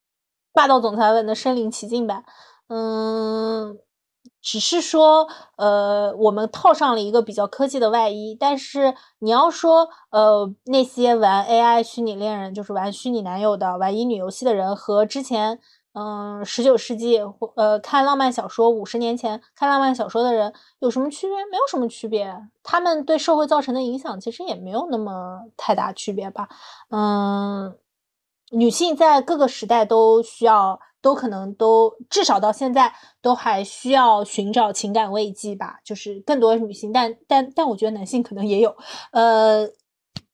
[0.54, 2.24] 霸道总裁文的身临其境版。
[2.68, 3.76] 嗯，
[4.42, 8.36] 只是说，呃，我们套上了一个比较科技的外衣。
[8.40, 15.60] 但是你要说，呃，那些玩 AI 虚拟恋人，就是玩虚拟男友的、玩乙女游戏的人，和之前，
[15.94, 17.20] 嗯，十九世纪
[17.56, 21.36] 呃看浪漫小说五十年前看浪漫小说的人有什么区别？
[21.52, 22.34] 没有什么区别。
[22.64, 26.48] 他们对社会造成的影响其实也没有那么太大区别吧。
[26.92, 27.76] 嗯，
[28.52, 30.80] 女性在各个时代都需要。
[31.02, 38.76] 都可能都至少到现在都还需要寻找情感慰藉吧，就是更多女性，但但但我觉得男性可能也有，
[39.12, 39.66] 呃，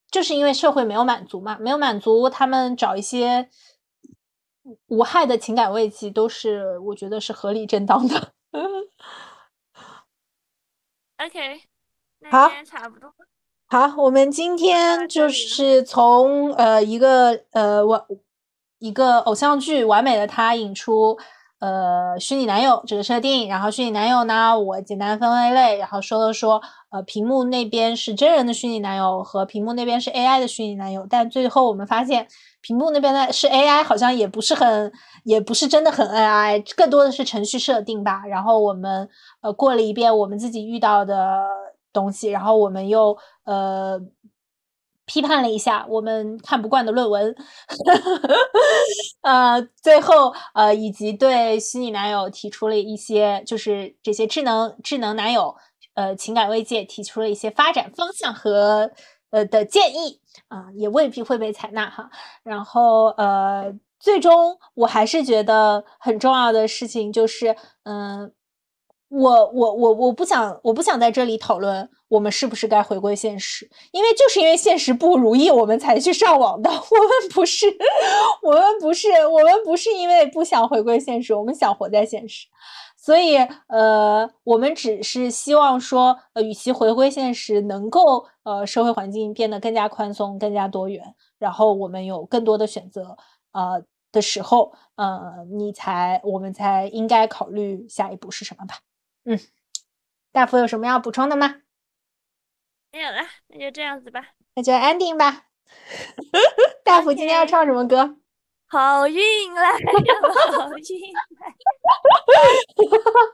[0.09, 3.47] 就是因为社会没有满足嘛，没有满足，他们找一些
[4.87, 8.33] 无害的情感慰藉都是我觉得是合理正当的。
[11.17, 11.61] OK，
[12.31, 13.13] 好，差不多。
[13.67, 18.07] 好，我们今天就是从呃一个呃我。
[18.85, 21.17] 一个偶像剧完美的他引出，
[21.57, 32.27] 呃，虚拟男友这个设定，然后虚拟男友呢，我简单分为类，然后说了说，呃，屏幕那边是真人的虚拟男友和屏幕那边是 AI 的虚拟男友，但最后我们发现，
[32.61, 34.93] 屏幕那边的是 AI，好像也不是很，
[35.23, 38.21] 也不是真的很 AI，更多的是程序设定吧。
[38.27, 39.09] 然后我们
[39.41, 41.41] 呃过了一遍我们自己遇到的
[41.91, 43.99] 东西，然后我们又呃。
[45.05, 47.35] 批判了一下我们看不惯的论文，
[49.23, 55.55] 呃，最后呃，以及对虚拟男友提出了一些，就是这些智能智能男友，
[55.95, 58.91] 呃，情感慰藉提出了一些发展方向和
[59.31, 62.09] 呃的建议啊，也未必会被采纳哈。
[62.43, 68.31] 然后呃，最终我还是觉得很重要的事情就是，嗯。
[69.09, 76.69] 我我我我不想我不想在这里讨论我们是不是该回归现实，因为就是因为现实不如意，我们才去上网的。
[76.69, 77.65] 我们不是，
[78.41, 82.47] 我们不是，我们不是因为不想回归现实，我们想活在现实。
[82.97, 83.37] 所以，
[83.67, 93.15] 呃，我们只是希望说，呃，与其回归现实，能够呃社会环境变得更加宽松、更加多元，然后我们有更多的选择，
[93.51, 98.75] 呃的时候，呃，你才我们才应该考虑下一步是什么吧。
[99.25, 99.39] 嗯，
[100.31, 101.55] 大福有什么要补充的吗？
[102.91, 104.25] 没有了，那就这样子吧，
[104.55, 105.43] 那就 ending 吧。
[106.85, 108.17] 大福今天要唱什么歌？
[108.67, 109.77] 好运来，好
[110.77, 111.21] 运来。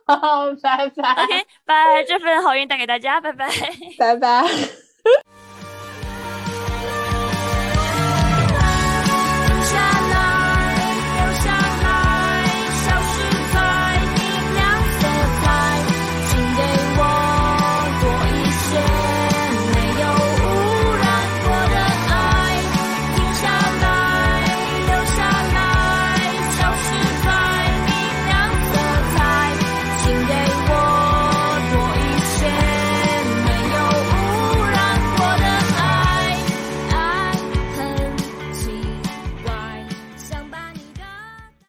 [0.18, 1.24] 好，拜拜。
[1.24, 3.50] OK，把这份好运带给大家，拜拜，
[3.98, 4.44] 拜拜。